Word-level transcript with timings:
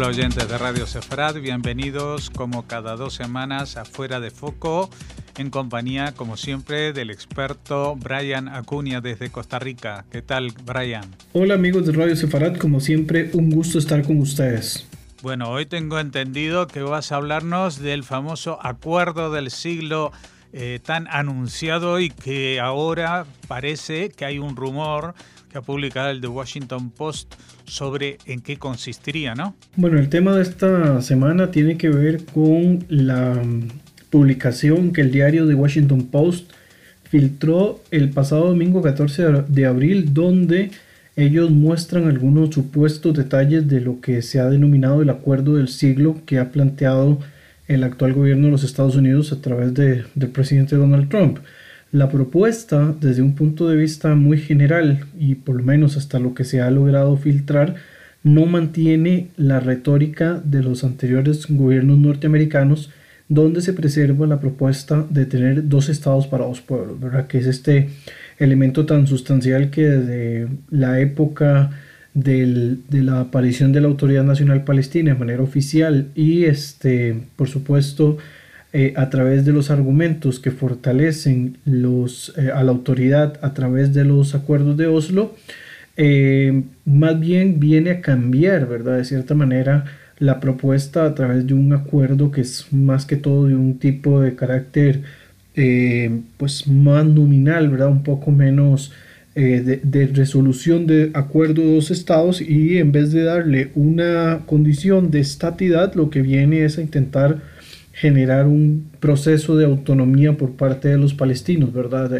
Hola 0.00 0.08
oyentes 0.08 0.48
de 0.48 0.56
Radio 0.56 0.86
Sefarad, 0.86 1.42
bienvenidos 1.42 2.30
como 2.30 2.66
cada 2.66 2.96
dos 2.96 3.12
semanas 3.12 3.76
a 3.76 3.84
Fuera 3.84 4.18
de 4.18 4.30
Foco, 4.30 4.88
en 5.36 5.50
compañía, 5.50 6.14
como 6.16 6.38
siempre, 6.38 6.94
del 6.94 7.10
experto 7.10 7.96
Brian 7.96 8.48
Acuña 8.48 9.02
desde 9.02 9.28
Costa 9.28 9.58
Rica. 9.58 10.06
¿Qué 10.10 10.22
tal, 10.22 10.54
Brian? 10.64 11.04
Hola 11.34 11.52
amigos 11.52 11.84
de 11.84 11.92
Radio 11.92 12.16
Sefarad, 12.16 12.56
como 12.56 12.80
siempre, 12.80 13.28
un 13.34 13.50
gusto 13.50 13.78
estar 13.78 14.02
con 14.02 14.20
ustedes. 14.20 14.86
Bueno, 15.20 15.50
hoy 15.50 15.66
tengo 15.66 16.00
entendido 16.00 16.66
que 16.66 16.80
vas 16.80 17.12
a 17.12 17.16
hablarnos 17.16 17.78
del 17.78 18.02
famoso 18.02 18.58
acuerdo 18.62 19.30
del 19.30 19.50
siglo 19.50 20.12
eh, 20.54 20.80
tan 20.82 21.08
anunciado 21.08 22.00
y 22.00 22.08
que 22.08 22.58
ahora 22.58 23.26
parece 23.48 24.08
que 24.08 24.24
hay 24.24 24.38
un 24.38 24.56
rumor 24.56 25.14
que 25.50 25.58
ha 25.58 25.62
publicado 25.62 26.10
el 26.10 26.20
The 26.20 26.28
Washington 26.28 26.90
Post 26.90 27.34
sobre 27.64 28.18
en 28.26 28.40
qué 28.40 28.56
consistiría, 28.56 29.34
¿no? 29.34 29.54
Bueno, 29.76 29.98
el 29.98 30.08
tema 30.08 30.34
de 30.34 30.42
esta 30.42 31.02
semana 31.02 31.50
tiene 31.50 31.76
que 31.76 31.88
ver 31.88 32.24
con 32.24 32.84
la 32.88 33.34
mm, 33.34 33.68
publicación 34.10 34.92
que 34.92 35.00
el 35.00 35.10
diario 35.10 35.46
The 35.46 35.54
Washington 35.54 36.06
Post 36.06 36.50
filtró 37.04 37.82
el 37.90 38.10
pasado 38.10 38.46
domingo 38.46 38.82
14 38.82 39.44
de 39.48 39.66
abril, 39.66 40.14
donde 40.14 40.70
ellos 41.16 41.50
muestran 41.50 42.06
algunos 42.06 42.54
supuestos 42.54 43.14
detalles 43.14 43.68
de 43.68 43.80
lo 43.80 44.00
que 44.00 44.22
se 44.22 44.38
ha 44.38 44.48
denominado 44.48 45.02
el 45.02 45.10
acuerdo 45.10 45.56
del 45.56 45.68
siglo 45.68 46.20
que 46.24 46.38
ha 46.38 46.52
planteado 46.52 47.18
el 47.66 47.84
actual 47.84 48.12
gobierno 48.12 48.46
de 48.46 48.52
los 48.52 48.64
Estados 48.64 48.96
Unidos 48.96 49.32
a 49.32 49.40
través 49.40 49.74
de, 49.74 50.04
del 50.14 50.30
presidente 50.30 50.76
Donald 50.76 51.08
Trump. 51.08 51.38
La 51.92 52.08
propuesta, 52.08 52.94
desde 53.00 53.22
un 53.22 53.34
punto 53.34 53.68
de 53.68 53.76
vista 53.76 54.14
muy 54.14 54.38
general 54.38 55.06
y 55.18 55.34
por 55.34 55.56
lo 55.56 55.64
menos 55.64 55.96
hasta 55.96 56.20
lo 56.20 56.34
que 56.34 56.44
se 56.44 56.60
ha 56.60 56.70
logrado 56.70 57.16
filtrar, 57.16 57.76
no 58.22 58.46
mantiene 58.46 59.28
la 59.36 59.60
retórica 59.60 60.40
de 60.44 60.62
los 60.62 60.84
anteriores 60.84 61.46
gobiernos 61.48 61.98
norteamericanos 61.98 62.90
donde 63.28 63.60
se 63.60 63.72
preserva 63.72 64.26
la 64.26 64.40
propuesta 64.40 65.06
de 65.08 65.24
tener 65.24 65.68
dos 65.68 65.88
estados 65.88 66.26
para 66.26 66.44
dos 66.44 66.60
pueblos, 66.60 67.00
¿verdad? 67.00 67.26
Que 67.26 67.38
es 67.38 67.46
este 67.46 67.88
elemento 68.38 68.86
tan 68.86 69.06
sustancial 69.06 69.70
que 69.70 69.82
desde 69.82 70.48
la 70.70 71.00
época 71.00 71.70
de 72.14 72.76
la 72.90 73.20
aparición 73.20 73.72
de 73.72 73.80
la 73.80 73.86
Autoridad 73.88 74.24
Nacional 74.24 74.64
Palestina 74.64 75.12
de 75.12 75.18
manera 75.18 75.42
oficial 75.42 76.08
y 76.14 76.44
este, 76.44 77.16
por 77.36 77.48
supuesto, 77.48 78.18
eh, 78.72 78.94
a 78.96 79.10
través 79.10 79.44
de 79.44 79.52
los 79.52 79.68
argumentos 79.68 80.38
que 80.38 80.52
fortalecen 80.52 81.58
los, 81.64 82.32
eh, 82.38 82.52
a 82.54 82.62
la 82.62 82.70
autoridad 82.70 83.40
a 83.42 83.52
través 83.52 83.92
de 83.92 84.04
los 84.04 84.36
acuerdos 84.36 84.76
de 84.76 84.86
Oslo, 84.86 85.34
eh, 85.96 86.62
más 86.84 87.18
bien 87.18 87.58
viene 87.58 87.90
a 87.90 88.00
cambiar, 88.00 88.68
¿verdad? 88.68 88.98
De 88.98 89.04
cierta 89.04 89.34
manera, 89.34 89.86
la 90.20 90.38
propuesta 90.38 91.04
a 91.04 91.16
través 91.16 91.48
de 91.48 91.54
un 91.54 91.72
acuerdo 91.72 92.30
que 92.30 92.42
es 92.42 92.72
más 92.72 93.06
que 93.06 93.16
todo 93.16 93.48
de 93.48 93.56
un 93.56 93.76
tipo 93.80 94.20
de 94.20 94.36
carácter, 94.36 95.02
pues 96.36 96.68
más 96.68 97.04
nominal, 97.04 97.70
¿verdad? 97.70 97.88
Un 97.88 98.04
poco 98.04 98.30
menos 98.30 98.92
de, 99.34 99.80
de, 99.82 100.06
resolución 100.06 100.86
de 100.86 101.10
acuerdo 101.12 101.62
de 101.62 101.74
dos 101.74 101.90
estados 101.90 102.40
y 102.40 102.78
en 102.78 102.92
vez 102.92 103.12
de 103.12 103.24
darle 103.24 103.70
una 103.74 104.42
condición 104.46 105.10
de 105.10 105.20
estatidad, 105.20 105.94
lo 105.94 106.08
que 106.08 106.22
viene 106.22 106.64
es 106.64 106.78
a 106.78 106.82
intentar 106.82 107.40
generar 108.00 108.46
un 108.46 108.90
proceso 108.98 109.58
de 109.58 109.66
autonomía 109.66 110.32
por 110.32 110.52
parte 110.52 110.88
de 110.88 110.96
los 110.96 111.12
palestinos, 111.12 111.70
¿verdad? 111.74 112.10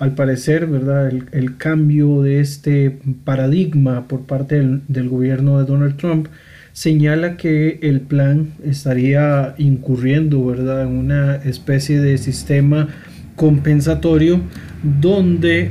al 0.00 0.14
parecer, 0.16 0.66
¿verdad? 0.66 1.12
El, 1.30 1.56
cambio 1.58 2.22
de 2.22 2.40
este 2.40 2.98
paradigma 3.24 4.08
por 4.08 4.22
parte 4.22 4.56
del, 4.88 5.08
gobierno 5.08 5.60
de 5.60 5.64
Donald 5.64 5.96
Trump 5.96 6.26
señala 6.72 7.36
que 7.36 7.78
el 7.82 8.00
plan 8.00 8.48
estaría 8.64 9.54
incurriendo, 9.58 10.44
¿verdad? 10.44 10.82
En 10.82 10.96
una 10.96 11.36
especie 11.36 12.00
de 12.00 12.18
sistema 12.18 12.88
compensatorio 13.36 14.40
donde 14.82 15.70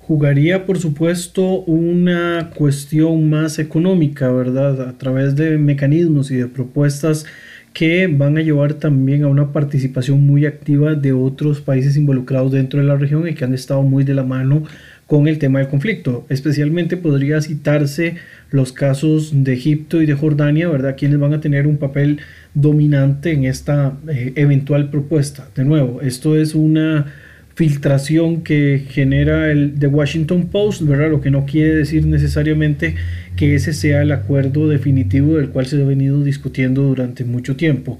jugaría 0.00 0.66
por 0.66 0.76
supuesto 0.78 1.60
una 1.60 2.50
cuestión 2.56 3.30
más 3.30 3.60
económica, 3.60 4.28
¿verdad? 4.32 4.88
A 4.88 4.98
través 4.98 5.36
de 5.36 5.56
mecanismos 5.56 6.32
y 6.32 6.36
de 6.36 6.48
propuestas 6.48 7.26
que 7.72 8.06
van 8.08 8.36
a 8.36 8.42
llevar 8.42 8.74
también 8.74 9.24
a 9.24 9.28
una 9.28 9.52
participación 9.52 10.20
muy 10.26 10.44
activa 10.46 10.94
de 10.94 11.12
otros 11.12 11.60
países 11.60 11.96
involucrados 11.96 12.52
dentro 12.52 12.80
de 12.80 12.86
la 12.86 12.96
región 12.96 13.28
y 13.28 13.34
que 13.34 13.44
han 13.44 13.54
estado 13.54 13.82
muy 13.82 14.04
de 14.04 14.14
la 14.14 14.24
mano 14.24 14.64
con 15.06 15.26
el 15.26 15.38
tema 15.38 15.58
del 15.58 15.68
conflicto. 15.68 16.24
Especialmente 16.28 16.96
podría 16.96 17.40
citarse 17.40 18.16
los 18.50 18.72
casos 18.72 19.30
de 19.32 19.54
Egipto 19.54 20.02
y 20.02 20.06
de 20.06 20.14
Jordania, 20.14 20.68
¿verdad? 20.68 20.94
Quienes 20.96 21.18
van 21.18 21.32
a 21.32 21.40
tener 21.40 21.66
un 21.66 21.78
papel 21.78 22.20
dominante 22.54 23.32
en 23.32 23.44
esta 23.44 23.96
eh, 24.08 24.32
eventual 24.36 24.90
propuesta. 24.90 25.48
De 25.54 25.64
nuevo, 25.64 26.00
esto 26.00 26.36
es 26.36 26.54
una 26.54 27.12
filtración 27.54 28.42
que 28.42 28.84
genera 28.88 29.50
el 29.50 29.74
The 29.78 29.88
Washington 29.88 30.48
Post, 30.48 30.82
¿verdad? 30.82 31.10
Lo 31.10 31.20
que 31.20 31.30
no 31.30 31.46
quiere 31.46 31.74
decir 31.74 32.06
necesariamente 32.06 32.94
que 33.36 33.54
ese 33.54 33.72
sea 33.72 34.02
el 34.02 34.12
acuerdo 34.12 34.68
definitivo 34.68 35.36
del 35.36 35.50
cual 35.50 35.66
se 35.66 35.80
ha 35.80 35.84
venido 35.84 36.22
discutiendo 36.22 36.82
durante 36.82 37.24
mucho 37.24 37.56
tiempo. 37.56 37.98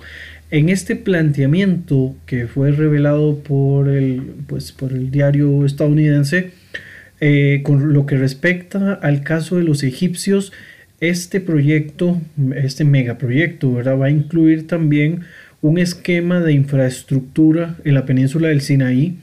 En 0.50 0.68
este 0.68 0.96
planteamiento 0.96 2.16
que 2.26 2.46
fue 2.46 2.72
revelado 2.72 3.38
por 3.38 3.88
el, 3.88 4.22
pues, 4.46 4.72
por 4.72 4.92
el 4.92 5.10
diario 5.10 5.64
estadounidense, 5.64 6.50
eh, 7.20 7.60
con 7.62 7.92
lo 7.92 8.06
que 8.06 8.16
respecta 8.16 8.94
al 8.94 9.22
caso 9.22 9.56
de 9.56 9.64
los 9.64 9.82
egipcios, 9.82 10.52
este 11.00 11.40
proyecto, 11.40 12.20
este 12.56 12.84
megaproyecto, 12.84 13.72
¿verdad? 13.72 13.98
va 13.98 14.06
a 14.06 14.10
incluir 14.10 14.66
también 14.66 15.20
un 15.62 15.78
esquema 15.78 16.40
de 16.40 16.52
infraestructura 16.52 17.76
en 17.84 17.94
la 17.94 18.06
península 18.06 18.48
del 18.48 18.60
Sinaí, 18.60 19.18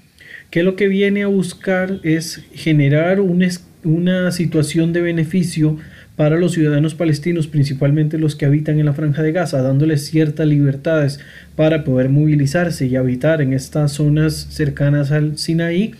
que 0.49 0.63
lo 0.63 0.75
que 0.75 0.87
viene 0.87 1.23
a 1.23 1.27
buscar 1.27 1.99
es 2.03 2.43
generar 2.53 3.19
una 3.19 4.31
situación 4.31 4.93
de 4.93 5.01
beneficio 5.01 5.77
para 6.17 6.35
los 6.35 6.53
ciudadanos 6.53 6.95
palestinos, 6.95 7.45
principalmente 7.45 8.17
los 8.17 8.35
que 8.35 8.47
habitan 8.47 8.79
en 8.79 8.87
la 8.87 8.93
franja 8.93 9.21
de 9.21 9.31
Gaza, 9.31 9.61
dándoles 9.61 10.07
ciertas 10.07 10.47
libertades 10.47 11.19
para 11.55 11.83
poder 11.83 12.09
movilizarse 12.09 12.87
y 12.87 12.95
habitar 12.95 13.39
en 13.39 13.53
estas 13.53 13.91
zonas 13.91 14.47
cercanas 14.49 15.11
al 15.11 15.37
Sinaí. 15.37 15.93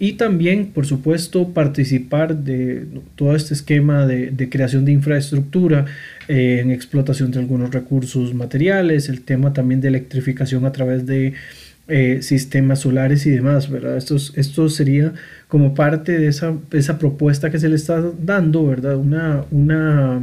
Y 0.00 0.14
también, 0.14 0.72
por 0.72 0.86
supuesto, 0.86 1.50
participar 1.50 2.38
de 2.38 2.84
todo 3.14 3.36
este 3.36 3.54
esquema 3.54 4.08
de, 4.08 4.48
creación 4.50 4.84
de 4.84 4.90
infraestructura, 4.90 5.84
eh, 6.26 6.58
en 6.60 6.72
explotación 6.72 7.30
de 7.30 7.38
algunos 7.38 7.72
recursos 7.72 8.34
materiales, 8.34 9.08
el 9.08 9.20
tema 9.20 9.52
también 9.52 9.80
de 9.80 9.86
electrificación 9.86 10.66
a 10.66 10.72
través 10.72 11.06
de 11.06 11.34
eh, 11.86 12.22
sistemas 12.22 12.80
solares 12.80 13.26
y 13.26 13.30
demás, 13.30 13.70
¿verdad? 13.70 13.98
Esto, 13.98 14.16
esto 14.16 14.68
sería 14.70 15.12
como 15.48 15.74
parte 15.74 16.18
de 16.18 16.28
esa, 16.28 16.54
esa, 16.72 16.98
propuesta 16.98 17.50
que 17.50 17.58
se 17.58 17.68
le 17.68 17.76
está 17.76 18.02
dando, 18.22 18.66
¿verdad? 18.66 18.96
Una, 18.96 19.44
una 19.50 20.22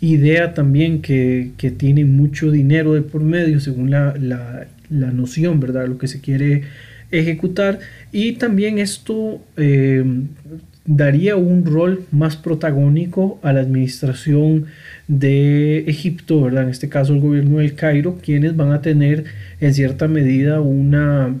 idea 0.00 0.54
también 0.54 1.00
que, 1.00 1.52
que, 1.56 1.70
tiene 1.70 2.04
mucho 2.04 2.50
dinero 2.50 2.94
de 2.94 3.02
por 3.02 3.22
medio, 3.22 3.60
según 3.60 3.90
la, 3.90 4.14
la, 4.18 4.66
la, 4.90 5.12
noción, 5.12 5.60
¿verdad? 5.60 5.86
Lo 5.86 5.98
que 5.98 6.08
se 6.08 6.20
quiere 6.20 6.62
ejecutar. 7.12 7.78
Y 8.10 8.32
también 8.32 8.78
esto 8.78 9.40
eh, 9.56 10.04
daría 10.84 11.36
un 11.36 11.64
rol 11.64 12.06
más 12.10 12.36
protagónico 12.36 13.38
a 13.42 13.52
la 13.52 13.60
administración 13.60 14.66
de 15.08 15.78
Egipto, 15.88 16.42
¿verdad? 16.42 16.64
En 16.64 16.68
este 16.68 16.88
caso 16.88 17.14
el 17.14 17.20
gobierno 17.20 17.58
del 17.58 17.74
Cairo, 17.74 18.18
quienes 18.22 18.54
van 18.54 18.72
a 18.72 18.82
tener 18.82 19.24
en 19.60 19.74
cierta 19.74 20.06
medida 20.06 20.60
una, 20.60 21.34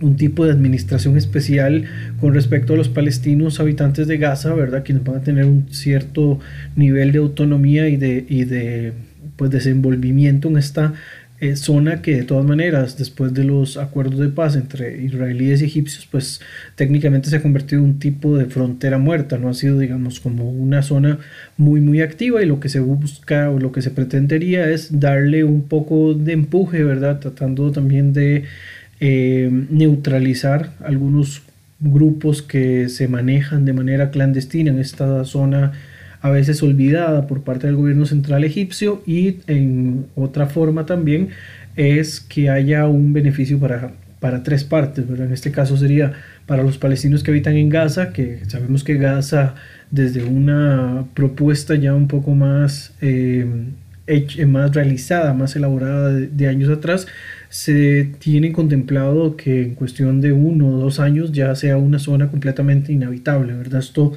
un 0.00 0.16
tipo 0.16 0.46
de 0.46 0.52
administración 0.52 1.16
especial 1.18 1.84
con 2.20 2.32
respecto 2.34 2.72
a 2.72 2.76
los 2.76 2.88
palestinos 2.88 3.58
habitantes 3.58 4.06
de 4.06 4.16
Gaza, 4.16 4.54
¿verdad? 4.54 4.84
Quienes 4.84 5.04
van 5.04 5.16
a 5.16 5.22
tener 5.22 5.44
un 5.44 5.66
cierto 5.70 6.38
nivel 6.76 7.10
de 7.12 7.18
autonomía 7.18 7.88
y 7.88 7.96
de, 7.96 8.24
y 8.28 8.44
de 8.44 8.92
pues, 9.36 9.50
desenvolvimiento 9.50 10.48
en 10.48 10.56
esta 10.56 10.94
zona 11.54 12.02
que 12.02 12.16
de 12.16 12.24
todas 12.24 12.44
maneras, 12.44 12.98
después 12.98 13.32
de 13.32 13.44
los 13.44 13.76
acuerdos 13.78 14.18
de 14.18 14.28
paz 14.28 14.56
entre 14.56 15.02
israelíes 15.02 15.62
y 15.62 15.64
egipcios, 15.64 16.06
pues 16.10 16.40
técnicamente 16.74 17.30
se 17.30 17.36
ha 17.36 17.42
convertido 17.42 17.82
en 17.82 17.90
un 17.90 17.98
tipo 17.98 18.36
de 18.36 18.44
frontera 18.44 18.98
muerta, 18.98 19.38
no 19.38 19.48
ha 19.48 19.54
sido, 19.54 19.78
digamos, 19.78 20.20
como 20.20 20.50
una 20.50 20.82
zona 20.82 21.18
muy, 21.56 21.80
muy 21.80 22.02
activa 22.02 22.42
y 22.42 22.46
lo 22.46 22.60
que 22.60 22.68
se 22.68 22.80
busca 22.80 23.50
o 23.50 23.58
lo 23.58 23.72
que 23.72 23.80
se 23.82 23.90
pretendería 23.90 24.68
es 24.68 25.00
darle 25.00 25.44
un 25.44 25.62
poco 25.62 26.12
de 26.14 26.32
empuje, 26.32 26.84
¿verdad? 26.84 27.20
Tratando 27.20 27.72
también 27.72 28.12
de 28.12 28.44
eh, 29.00 29.48
neutralizar 29.70 30.72
algunos 30.80 31.42
grupos 31.80 32.42
que 32.42 32.90
se 32.90 33.08
manejan 33.08 33.64
de 33.64 33.72
manera 33.72 34.10
clandestina 34.10 34.70
en 34.70 34.78
esta 34.78 35.24
zona 35.24 35.72
a 36.20 36.30
veces 36.30 36.62
olvidada 36.62 37.26
por 37.26 37.42
parte 37.42 37.66
del 37.66 37.76
gobierno 37.76 38.06
central 38.06 38.44
egipcio 38.44 39.02
y 39.06 39.38
en 39.46 40.06
otra 40.14 40.46
forma 40.46 40.86
también 40.86 41.30
es 41.76 42.20
que 42.20 42.50
haya 42.50 42.86
un 42.86 43.12
beneficio 43.12 43.58
para 43.58 43.92
para 44.20 44.42
tres 44.42 44.64
partes, 44.64 45.08
¿verdad? 45.08 45.26
En 45.26 45.32
este 45.32 45.50
caso 45.50 45.76
sería 45.76 46.12
para 46.46 46.62
los 46.62 46.78
palestinos 46.78 47.22
que 47.22 47.30
habitan 47.30 47.56
en 47.56 47.70
Gaza, 47.70 48.12
que 48.12 48.42
sabemos 48.46 48.84
que 48.84 48.94
Gaza 48.94 49.54
desde 49.90 50.22
una 50.22 51.06
propuesta 51.14 51.74
ya 51.74 51.94
un 51.94 52.06
poco 52.06 52.34
más, 52.34 52.92
eh, 53.00 53.46
más 54.46 54.74
realizada, 54.74 55.32
más 55.32 55.56
elaborada 55.56 56.12
de, 56.12 56.48
años 56.48 56.68
atrás, 56.68 57.06
se 57.48 58.12
tiene 58.18 58.52
contemplado 58.52 59.36
que 59.36 59.62
en 59.62 59.74
cuestión 59.74 60.20
de 60.20 60.32
uno 60.32 60.68
o 60.68 60.78
dos 60.78 61.00
años 61.00 61.32
ya 61.32 61.54
sea 61.54 61.78
una 61.78 61.98
zona 61.98 62.28
completamente 62.30 62.92
inhabitable, 62.92 63.54
¿verdad? 63.54 63.80
Esto, 63.80 64.12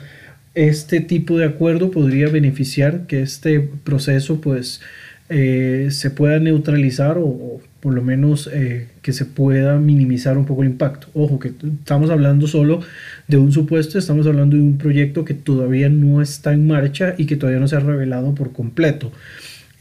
este 0.55 0.99
tipo 0.99 1.37
de 1.37 1.45
acuerdo 1.45 1.91
podría 1.91 2.29
beneficiar 2.29 3.07
que 3.07 3.21
este 3.21 3.59
proceso 3.59 4.39
pues 4.41 4.81
eh, 5.29 5.87
se 5.91 6.11
pueda 6.11 6.39
neutralizar 6.39 7.17
o, 7.17 7.61
por 7.79 7.93
lo 7.93 8.03
menos 8.03 8.49
eh, 8.53 8.87
que 9.01 9.13
se 9.13 9.25
pueda 9.25 9.79
minimizar 9.79 10.37
un 10.37 10.45
poco 10.45 10.63
el 10.63 10.69
impacto. 10.69 11.07
Ojo, 11.13 11.39
que 11.39 11.53
estamos 11.79 12.09
hablando 12.09 12.47
solo 12.47 12.81
de 13.27 13.37
un 13.37 13.51
supuesto, 13.51 13.97
estamos 13.97 14.27
hablando 14.27 14.55
de 14.55 14.61
un 14.61 14.77
proyecto 14.77 15.25
que 15.25 15.33
todavía 15.33 15.89
no 15.89 16.21
está 16.21 16.53
en 16.53 16.67
marcha 16.67 17.15
y 17.17 17.25
que 17.25 17.35
todavía 17.35 17.59
no 17.59 17.67
se 17.67 17.75
ha 17.75 17.79
revelado 17.79 18.35
por 18.35 18.53
completo. 18.53 19.11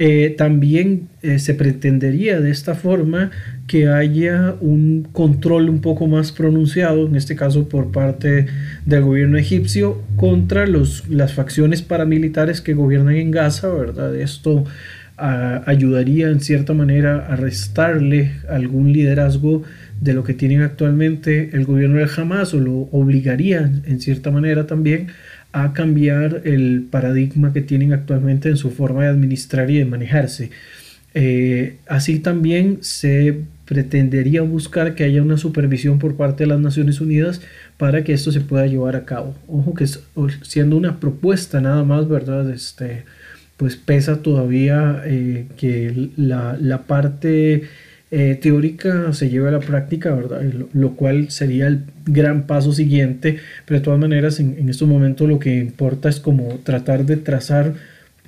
Eh, 0.04 0.34
también 0.36 1.10
se 1.38 1.54
pretendería 1.54 2.40
de 2.40 2.50
esta 2.50 2.74
forma 2.74 3.30
que 3.68 3.86
haya 3.86 4.56
un 4.60 5.06
control 5.12 5.70
un 5.70 5.80
poco 5.80 6.08
más 6.08 6.32
pronunciado, 6.32 7.06
en 7.06 7.14
este 7.14 7.36
caso 7.36 7.68
por 7.68 7.92
parte 7.92 8.46
del 8.84 9.02
gobierno 9.04 9.38
egipcio, 9.38 10.02
contra 10.16 10.66
los, 10.66 11.08
las 11.08 11.34
facciones 11.34 11.82
paramilitares 11.82 12.60
que 12.60 12.74
gobiernan 12.74 13.14
en 13.14 13.30
Gaza, 13.30 13.68
¿verdad? 13.68 14.16
Esto 14.16 14.64
ayudaría 15.16 16.30
en 16.30 16.40
cierta 16.40 16.74
manera 16.74 17.26
a 17.26 17.36
restarle 17.36 18.32
algún 18.48 18.92
liderazgo 18.92 19.62
de 20.00 20.14
lo 20.14 20.24
que 20.24 20.34
tienen 20.34 20.62
actualmente 20.62 21.50
el 21.52 21.64
gobierno 21.64 21.98
del 21.98 22.08
Hamas 22.16 22.54
o 22.54 22.58
lo 22.58 22.88
obligaría 22.90 23.70
en 23.84 24.00
cierta 24.00 24.32
manera 24.32 24.66
también 24.66 25.08
a 25.52 25.72
cambiar 25.72 26.42
el 26.44 26.86
paradigma 26.90 27.52
que 27.52 27.60
tienen 27.60 27.92
actualmente 27.92 28.48
en 28.48 28.56
su 28.56 28.70
forma 28.70 29.02
de 29.02 29.08
administrar 29.08 29.70
y 29.70 29.78
de 29.78 29.84
manejarse. 29.84 30.50
Eh, 31.14 31.76
así 31.86 32.20
también 32.20 32.78
se 32.80 33.40
pretendería 33.66 34.42
buscar 34.42 34.94
que 34.94 35.04
haya 35.04 35.22
una 35.22 35.36
supervisión 35.36 35.98
por 35.98 36.16
parte 36.16 36.44
de 36.44 36.48
las 36.48 36.60
Naciones 36.60 37.00
Unidas 37.00 37.40
para 37.76 38.04
que 38.04 38.12
esto 38.12 38.32
se 38.32 38.40
pueda 38.40 38.66
llevar 38.66 38.96
a 38.96 39.04
cabo. 39.04 39.34
Ojo 39.46 39.74
que 39.74 39.86
siendo 40.42 40.76
una 40.76 41.00
propuesta 41.00 41.60
nada 41.60 41.84
más, 41.84 42.08
¿verdad? 42.08 42.50
Este, 42.50 43.04
pues 43.56 43.76
pesa 43.76 44.22
todavía 44.22 45.02
eh, 45.04 45.46
que 45.56 46.10
la, 46.16 46.82
parte 46.86 47.62
eh, 48.14 48.38
teórica 48.40 49.14
se 49.14 49.30
lleve 49.30 49.48
a 49.48 49.52
la 49.52 49.60
práctica, 49.60 50.14
¿verdad? 50.14 50.42
Lo, 50.74 50.96
cual 50.96 51.30
sería 51.30 51.66
el 51.66 51.84
gran 52.04 52.46
paso 52.46 52.74
siguiente, 52.74 53.38
pero 53.64 53.80
de 53.80 53.84
todas 53.84 53.98
maneras 53.98 54.38
en, 54.38 54.54
en 54.58 54.68
estos 54.68 54.86
momentos 54.86 55.26
lo 55.26 55.38
que 55.38 55.56
importa 55.56 56.10
es 56.10 56.20
como 56.20 56.60
tratar 56.62 57.06
de 57.06 57.16
trazar 57.16 57.72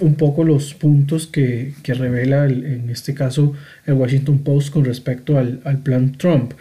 un 0.00 0.14
poco 0.14 0.42
los 0.42 0.72
puntos 0.72 1.26
que, 1.26 1.74
revela 1.84 2.46
en 2.46 2.88
este 2.88 3.12
caso 3.12 3.52
el 3.84 3.92
Washington 3.92 4.38
Post 4.38 4.72
con 4.72 4.86
respecto 4.86 5.38
al, 5.38 5.60
al 5.64 5.78
plan 5.80 6.12
Trump. 6.12 6.54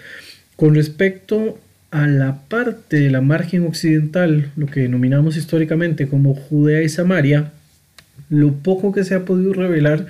Con 0.58 0.75
respecto 0.75 1.58
a 1.92 2.08
la 2.08 2.42
parte 2.50 3.00
de 3.00 3.10
la 3.10 3.22
margen 3.22 3.66
occidental, 3.66 4.52
lo 4.58 4.68
que 4.68 4.81
denominamos 4.81 5.38
históricamente 5.38 6.10
como 6.10 6.36
Judea 6.36 6.84
y 6.84 6.90
Samaria, 6.90 7.54
lo 8.30 8.52
poco 8.54 8.92
que 8.92 9.06
se 9.06 9.16
ha 9.16 9.24
podido 9.24 9.54
revelar 9.54 10.08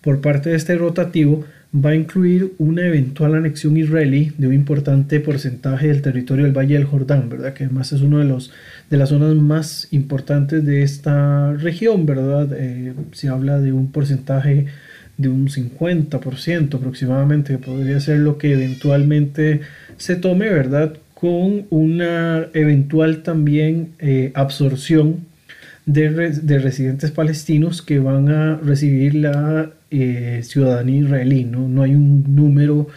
por 0.00 0.22
parte 0.22 0.48
de 0.48 0.56
este 0.56 0.76
rotativo 0.76 1.44
va 1.74 1.90
a 1.90 1.94
incluir 1.94 2.54
una 2.58 2.86
eventual 2.86 3.34
anexión 3.34 3.76
israelí 3.76 4.32
de 4.38 4.46
un 4.46 4.54
importante 4.54 5.20
porcentaje 5.20 5.88
del 5.88 6.00
territorio 6.00 6.44
del 6.44 6.56
Valle 6.56 6.74
del 6.74 6.84
Jordán, 6.84 7.28
¿verdad? 7.28 7.52
Que 7.52 7.64
además 7.64 7.92
es 7.92 8.00
uno 8.00 8.18
de 8.18 8.24
los 8.24 8.50
de 8.88 8.96
las 8.96 9.10
zonas 9.10 9.34
más 9.34 9.88
importantes 9.90 10.64
de 10.64 10.82
esta 10.82 11.52
región, 11.52 12.06
¿verdad? 12.06 12.48
Eh, 12.56 12.94
se 13.12 13.28
habla 13.28 13.60
de 13.60 13.72
un 13.72 13.92
porcentaje 13.92 14.66
de 15.18 15.28
un 15.28 15.48
50% 15.48 16.74
aproximadamente, 16.74 17.54
que 17.54 17.58
podría 17.58 18.00
ser 18.00 18.20
lo 18.20 18.38
que 18.38 18.52
eventualmente 18.52 19.60
se 19.98 20.16
tome, 20.16 20.48
¿verdad? 20.48 20.96
Con 21.12 21.66
una 21.70 22.46
eventual 22.54 23.22
también 23.22 23.90
eh, 23.98 24.30
absorción 24.34 25.26
de, 25.88 26.58
residentes 26.58 27.10
palestinos 27.10 27.80
que 27.80 27.98
van 27.98 28.28
a 28.28 28.56
recibir 28.56 29.14
la 29.14 29.70
eh, 29.90 30.40
ciudadanía 30.44 31.00
israelí. 31.00 31.44
¿no? 31.44 31.68
no 31.68 31.82
hay 31.82 31.94
un 31.94 32.24
número 32.34 32.88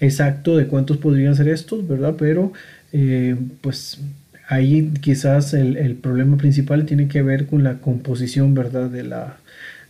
exacto 0.00 0.56
de 0.56 0.66
cuántos 0.66 0.96
podrían 0.96 1.36
ser 1.36 1.48
estos, 1.48 1.86
¿verdad? 1.86 2.16
Pero 2.18 2.52
eh, 2.92 3.36
pues 3.60 4.00
ahí 4.48 4.90
quizás 5.00 5.54
el, 5.54 5.94
problema 5.96 6.36
principal 6.36 6.86
tiene 6.86 7.06
que 7.06 7.22
ver 7.22 7.46
con 7.46 7.62
la 7.62 7.78
composición, 7.78 8.54
¿verdad? 8.54 8.90
De, 8.90 9.04
la, 9.04 9.36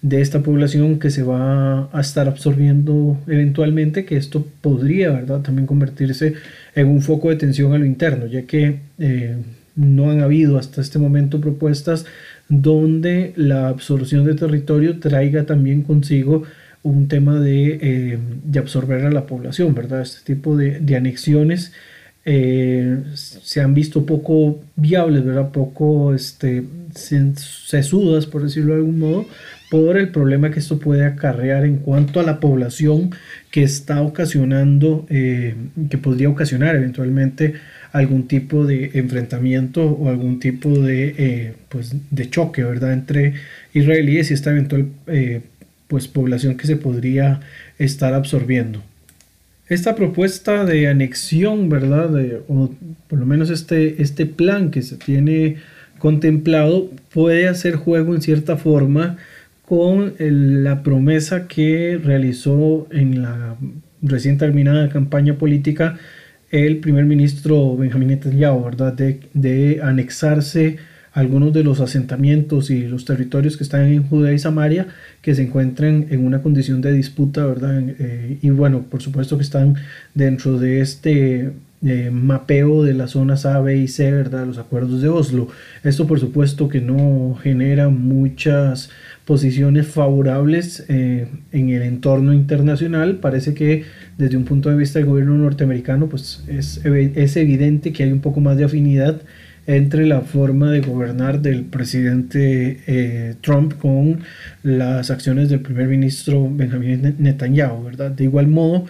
de 0.03 0.21
esta 0.21 0.41
población 0.41 0.99
que 0.99 1.11
se 1.11 1.23
va 1.23 1.89
a 1.93 2.01
estar 2.01 2.29
absorbiendo 2.29 3.19
eventualmente, 3.27 4.05
que 4.05 4.17
esto 4.17 4.47
podría, 4.61 5.11
¿verdad? 5.11 5.41
También 5.41 5.67
convertirse 5.67 6.35
en 6.75 6.89
un 6.89 7.01
foco 7.01 7.31
de 7.31 7.37
tensión 7.37 7.73
a 7.73 7.79
lo 7.79 7.87
interno, 7.87 8.27
ya 8.27 8.43
que 8.43 8.81
eh, 8.99 9.37
no 9.77 10.11
han 10.11 10.21
habido 10.21 10.59
hasta 10.59 10.81
este 10.81 10.99
momento 10.99 11.41
propuestas 11.41 12.05
donde 12.51 13.33
la 13.37 13.69
absorción 13.69 14.25
de 14.27 14.35
territorio 14.35 14.99
traiga 14.99 15.47
también 15.47 15.83
consigo 15.83 16.43
un 16.83 17.09
tema 17.09 17.39
de, 17.39 17.79
eh, 17.81 18.19
de 18.45 18.59
absorber 18.59 19.07
a 19.07 19.11
la 19.11 19.27
población, 19.27 19.75
¿verdad? 19.75 20.03
Este 20.03 20.35
tipo 20.35 20.57
de, 20.57 20.97
anexiones 20.97 21.73
eh, 22.25 23.03
se 23.15 23.61
han 23.61 23.73
visto 23.73 24.05
poco 24.05 24.61
viables, 24.77 25.25
¿verdad? 25.25 25.53
Poco 25.53 26.13
este, 26.13 26.65
sesudas, 26.93 28.27
por 28.27 28.43
decirlo 28.43 28.73
de 28.73 28.81
algún 28.81 28.99
modo, 28.99 29.27
por 29.71 29.97
el 29.97 30.09
problema 30.09 30.51
que 30.51 30.59
esto 30.59 30.81
puede 30.81 31.05
acarrear 31.05 31.65
en 31.65 31.77
cuanto 31.77 32.19
a 32.19 32.25
la 32.25 32.41
población 32.41 33.11
que 33.53 33.63
está 33.63 34.03
ocasionando, 34.03 35.07
eh, 35.09 35.55
que 35.89 35.99
podría 35.99 36.29
ocasionar 36.29 36.75
eventualmente 36.75 37.55
algún 37.93 38.29
tipo 38.29 38.67
de 38.67 38.91
enfrentamiento 38.95 39.85
o 39.85 40.09
algún 40.09 40.39
tipo 40.41 40.79
de, 40.79 41.15
eh, 41.19 41.55
pues, 41.69 41.95
de 42.11 42.31
choque 42.31 42.63
¿verdad? 42.63 42.93
entre 42.93 43.35
israelíes 43.75 44.31
y 44.31 44.35
esta 44.35 44.51
eventual 44.51 44.87
eh, 45.07 45.41
pues, 45.89 46.09
población 46.09 46.57
que 46.57 46.67
se 46.67 46.77
podría 46.77 47.41
estar 47.79 48.15
absorbiendo. 48.15 48.83
Esta 49.69 49.95
propuesta 49.95 50.65
de 50.65 50.89
anexión, 50.89 51.69
¿verdad? 51.69 52.11
o 52.49 52.75
por 53.09 53.19
lo 53.19 53.27
menos 53.27 53.51
este, 53.51 54.03
este 54.03 54.27
plan 54.27 54.71
que 54.71 54.83
se 54.83 54.97
tiene 54.97 55.57
contemplado 55.99 56.91
puede 57.13 57.47
hacer 57.47 57.77
juego 57.77 58.15
en 58.15 58.23
cierta 58.23 58.57
forma 58.57 59.19
con 59.65 60.15
la 60.19 60.83
promesa 60.83 61.47
que 61.47 62.01
realizó 62.03 62.89
en 62.91 63.23
la 63.23 63.55
recién 64.03 64.39
terminada 64.39 64.89
campaña 64.89 65.35
política 65.35 65.99
el 66.51 66.79
primer 66.79 67.05
ministro 67.05 67.77
Benjamín 67.77 68.09
Netanyahu, 68.09 68.65
¿verdad? 68.65 68.93
De, 68.93 69.21
de, 69.35 69.81
anexarse 69.83 70.79
algunos 71.13 71.53
de 71.53 71.65
los 71.65 71.81
asentamientos 71.81 72.71
y 72.71 72.87
los 72.87 73.05
territorios 73.05 73.57
que 73.57 73.65
están 73.65 73.87
en 73.87 74.05
Judea 74.05 74.33
y 74.33 74.39
Samaria 74.39 74.89
que 75.23 75.35
se 75.35 75.43
encuentran 75.43 76.07
en 76.11 76.25
una 76.25 76.43
condición 76.43 76.81
de 76.81 76.93
disputa, 76.93 77.45
¿verdad? 77.47 77.83
Eh, 77.99 78.39
y 78.43 78.51
bueno, 78.51 78.83
por 78.89 79.03
supuesto 79.03 79.37
que 79.37 79.43
están 79.43 79.75
dentro 80.15 80.59
de 80.59 80.81
este 80.81 81.53
eh, 81.83 82.11
mapeo 82.13 82.85
de 82.85 82.95
las 82.95 83.13
zonas 83.13 83.47
A, 83.47 83.59
B 83.61 83.77
y 83.77 83.89
C, 83.89 84.13
¿verdad? 84.13 84.47
Los 84.47 84.59
acuerdos 84.59 85.01
de 85.03 85.09
Oslo. 85.09 85.49
Esto 85.83 86.07
por 86.07 86.21
supuesto 86.21 86.69
que 86.69 86.81
no 86.81 87.37
genera 87.43 87.89
muchas 87.89 88.91
posiciones 89.31 89.87
favorables 89.87 90.85
eh, 90.89 91.29
en 91.53 91.71
el 91.71 91.83
entorno 91.83 92.33
internacional. 92.33 93.21
Parece 93.21 93.55
que 93.55 93.85
desde 94.19 94.37
un 94.37 94.45
punto 94.45 94.71
de 94.71 94.77
vista 94.77 94.99
del 94.99 95.07
gobierno 95.07 95.39
norteamericano, 95.39 96.09
pues 96.09 96.43
es, 96.49 96.85
es 96.85 97.37
evidente 97.37 97.93
que 97.93 98.03
hay 98.03 98.11
un 98.11 98.19
poco 98.19 98.41
más 98.41 98.57
de 98.57 98.65
afinidad 98.65 99.23
entre 99.69 100.05
la 100.05 100.23
forma 100.23 100.73
de 100.73 100.81
gobernar 100.81 101.43
del 101.43 101.63
presidente 101.63 102.81
eh, 102.89 103.37
Trump 103.41 103.75
con 103.75 104.19
las 104.65 105.13
acciones 105.13 105.49
del 105.49 105.61
primer 105.61 105.87
ministro 105.87 106.51
Benjamin 106.53 107.15
Netanyahu, 107.21 107.85
¿verdad? 107.85 108.11
De 108.11 108.25
igual 108.25 108.49
modo, 108.49 108.87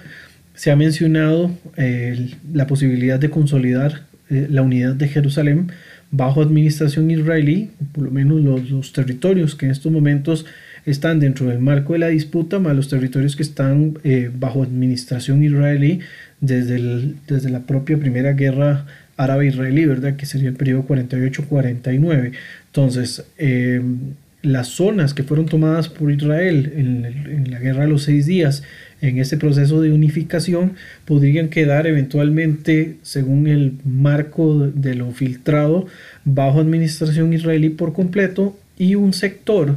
se 0.55 0.71
ha 0.71 0.77
mencionado 0.77 1.51
eh, 1.77 2.31
la 2.51 2.67
posibilidad 2.67 3.19
de 3.19 3.29
consolidar 3.29 4.05
la 4.31 4.63
unidad 4.63 4.95
de 4.95 5.09
Jerusalén 5.09 5.73
bajo 6.11 6.43
administración 6.43 7.11
israelí, 7.11 7.71
por 7.93 8.05
lo 8.05 8.11
menos 8.11 8.43
los, 8.71 8.93
territorios 8.93 9.55
que 9.55 9.67
en 9.67 9.73
estos 9.73 9.93
momentos 9.93 10.47
están 10.87 11.21
dentro 11.21 11.47
del 11.47 11.59
marco 11.59 11.93
de 11.93 12.01
la 12.01 12.09
disputa, 12.09 12.59
más 12.59 12.75
los 12.75 12.89
territorios 12.89 13.37
que 13.37 13.43
están 13.43 13.99
eh, 14.03 14.31
bajo 14.35 14.63
administración 14.63 15.43
israelí 15.43 16.01
desde, 16.41 17.15
desde 17.29 17.51
la 17.51 17.61
propia 17.61 17.99
primera 17.99 18.33
guerra 18.33 18.87
árabe-israelí, 19.17 19.85
¿verdad? 19.85 20.17
Que 20.17 20.27
sería 20.27 20.49
el 20.49 20.57
periodo 20.57 20.87
48-49. 20.87 22.33
Entonces, 22.67 23.25
eh, 23.37 23.83
las 24.43 24.69
zonas 24.69 25.13
que 25.13 25.23
fueron 25.23 25.47
tomadas 25.47 25.89
por 25.89 26.11
Israel 26.11 26.73
en, 26.75 27.51
la 27.51 27.59
guerra 27.59 27.83
de 27.83 27.89
los 27.89 28.05
seis 28.05 28.27
días, 28.27 28.63
en 29.01 29.19
este 29.19 29.37
proceso 29.37 29.81
de 29.81 29.93
unificación, 29.93 30.73
podrían 31.05 31.49
quedar 31.49 31.87
eventualmente, 31.87 32.97
según 33.03 33.47
el 33.47 33.75
marco 33.85 34.67
de 34.67 34.95
lo 34.95 35.11
filtrado, 35.13 35.87
bajo 36.25 36.61
administración 36.61 37.33
israelí 37.33 37.71
por 37.71 37.93
completo 37.93 38.57
y 38.77 38.95
un 38.95 39.13
sector 39.13 39.77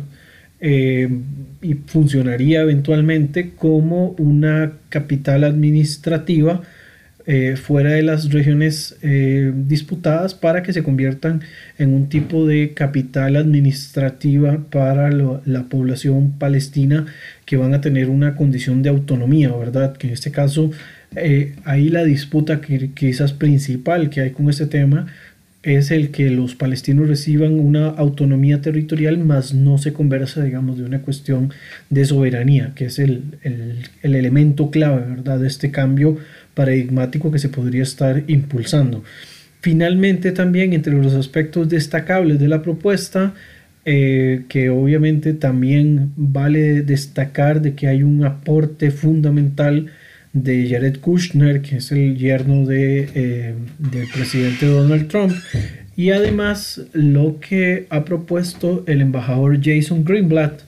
eh, 0.60 1.10
y 1.62 1.74
funcionaría 1.74 2.62
eventualmente 2.62 3.52
como 3.58 4.16
una 4.18 4.74
capital 4.90 5.44
administrativa 5.44 6.62
eh, 7.26 7.56
fuera 7.56 7.92
de 7.92 8.04
las 8.04 8.32
regiones 8.34 8.98
eh, 9.02 9.54
disputadas 9.56 10.34
para 10.34 10.62
que 10.62 10.74
se 10.74 10.84
conviertan 10.84 11.42
en 11.78 11.94
un 11.94 12.10
tipo 12.10 12.46
de 12.46 12.74
capital 12.74 13.38
administrativa 13.38 14.58
para 14.70 15.10
la 15.10 15.64
población 15.70 16.34
palestina 16.38 17.06
que 17.46 17.56
van 17.56 17.74
a 17.74 17.80
tener 17.80 18.10
una 18.10 18.36
condición 18.36 18.84
de 18.84 18.90
autonomía, 18.90 19.56
¿verdad? 19.56 19.96
Que 19.96 20.08
en 20.08 20.14
este 20.14 20.32
caso, 20.32 20.72
eh, 21.16 21.56
ahí 21.64 21.88
la 21.88 22.04
disputa 22.04 22.60
que, 22.60 22.92
quizás 22.94 23.32
principal 23.32 24.10
que 24.10 24.20
hay 24.20 24.32
con 24.32 24.50
este 24.50 24.66
tema 24.66 25.08
es 25.64 25.92
el 25.92 26.12
que 26.12 26.30
los 26.30 26.56
palestinos 26.56 27.08
reciban 27.08 27.58
una 27.58 27.88
autonomía 27.88 28.60
territorial, 28.60 29.18
más 29.18 29.54
no 29.54 29.78
se 29.78 29.94
conversa, 29.94 30.44
digamos, 30.44 30.78
de 30.78 30.84
una 30.84 31.02
cuestión 31.02 31.54
de 31.90 32.04
soberanía, 32.04 32.74
que 32.76 32.88
es 32.88 33.00
el, 33.00 33.24
el, 33.44 33.78
el 34.02 34.16
elemento 34.16 34.72
clave, 34.72 35.06
¿verdad?, 35.10 35.40
de 35.40 35.48
este 35.48 35.72
cambio 35.72 36.18
paradigmático 36.54 37.32
que 37.32 37.40
se 37.40 37.50
podría 37.50 37.84
estar 37.84 38.24
impulsando. 38.28 39.04
Finalmente 39.62 40.32
también 40.32 40.74
entre 40.74 40.94
los 40.94 41.14
aspectos 41.14 41.70
destacables 41.70 42.40
de 42.40 42.48
la 42.48 42.62
propuesta, 42.62 43.34
eh, 43.86 44.44
que 44.48 44.70
obviamente 44.70 45.34
también 45.34 46.14
vale 46.16 46.84
destacar 46.84 47.62
de 47.62 47.74
que 47.74 47.88
hay 47.88 48.04
un 48.04 48.24
aporte 48.24 48.92
fundamental 48.92 49.88
de 50.34 50.68
Jared 50.70 51.00
Kushner, 51.00 51.62
que 51.62 51.78
es 51.78 51.92
el 51.92 52.18
yerno 52.18 52.66
eh, 52.72 53.54
del 53.78 54.08
presidente 54.14 54.66
Donald 54.66 55.08
Trump, 55.08 55.34
y 55.96 56.10
además 56.10 56.82
lo 56.94 57.40
que 57.40 57.86
ha 57.90 58.04
propuesto 58.04 58.84
el 58.88 59.02
embajador 59.02 59.60
Jason 59.64 60.04
Greenblatt, 60.04 60.62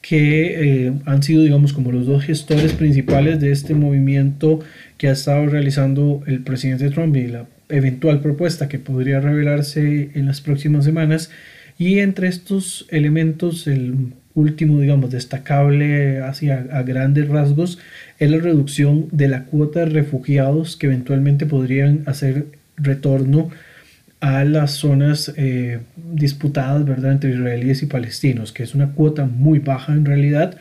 que 0.00 0.86
eh, 0.86 0.92
han 1.04 1.22
sido, 1.22 1.42
digamos, 1.42 1.72
como 1.72 1.92
los 1.92 2.06
dos 2.06 2.24
gestores 2.24 2.72
principales 2.72 3.40
de 3.40 3.52
este 3.52 3.74
movimiento 3.74 4.60
que 4.96 5.08
ha 5.08 5.12
estado 5.12 5.46
realizando 5.46 6.22
el 6.26 6.40
presidente 6.40 6.90
Trump 6.90 7.16
y 7.16 7.26
la 7.28 7.46
eventual 7.68 8.20
propuesta 8.20 8.68
que 8.68 8.78
podría 8.78 9.20
revelarse 9.20 10.10
en 10.14 10.26
las 10.26 10.40
próximas 10.40 10.84
semanas. 10.84 11.30
Y 11.78 11.98
entre 11.98 12.28
estos 12.28 12.86
elementos, 12.90 13.66
el 13.66 14.12
último, 14.34 14.80
digamos, 14.80 15.10
destacable 15.10 16.20
hacia 16.20 16.66
a 16.70 16.82
grandes 16.82 17.28
rasgos 17.28 17.78
es 18.18 18.30
la 18.30 18.38
reducción 18.38 19.08
de 19.10 19.28
la 19.28 19.44
cuota 19.44 19.80
de 19.80 19.86
refugiados 19.86 20.76
que 20.76 20.86
eventualmente 20.86 21.46
podrían 21.46 22.02
hacer 22.06 22.46
retorno 22.76 23.50
a 24.20 24.44
las 24.44 24.72
zonas 24.72 25.32
eh, 25.36 25.80
disputadas 25.96 26.84
¿verdad? 26.84 27.12
entre 27.12 27.30
israelíes 27.30 27.82
y 27.82 27.86
palestinos, 27.86 28.52
que 28.52 28.62
es 28.62 28.74
una 28.74 28.92
cuota 28.92 29.26
muy 29.26 29.58
baja 29.58 29.92
en 29.92 30.04
realidad 30.04 30.56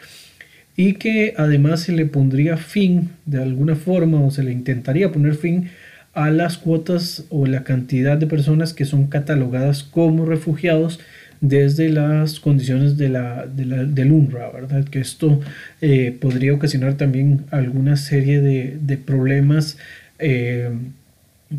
y 0.78 0.94
que 0.94 1.34
además 1.38 1.82
se 1.82 1.94
le 1.94 2.06
pondría 2.06 2.58
fin 2.58 3.12
de 3.26 3.42
alguna 3.42 3.76
forma 3.76 4.22
o 4.22 4.32
se 4.32 4.44
le 4.44 4.52
intentaría 4.52 5.12
poner 5.12 5.36
fin 5.36 5.70
a 6.14 6.30
las 6.32 6.58
cuotas 6.58 7.26
o 7.30 7.46
la 7.46 7.64
cantidad 7.64 8.18
de 8.18 8.28
personas 8.28 8.74
que 8.74 8.86
son 8.86 9.08
catalogadas 9.08 9.84
como 9.84 10.26
refugiados 10.26 11.00
desde 11.42 11.90
las 11.90 12.40
condiciones 12.40 12.98
de 12.98 13.10
la, 13.10 13.46
del 13.48 14.12
UNRWA, 14.12 14.52
¿verdad? 14.52 14.86
Que 14.86 15.00
esto 15.00 15.42
eh, 15.82 16.16
podría 16.20 16.54
ocasionar 16.54 16.96
también 16.96 17.46
alguna 17.52 17.98
serie 17.98 18.42
de, 18.42 18.78
de 18.82 18.98
problemas 18.98 19.78
eh, 20.20 20.70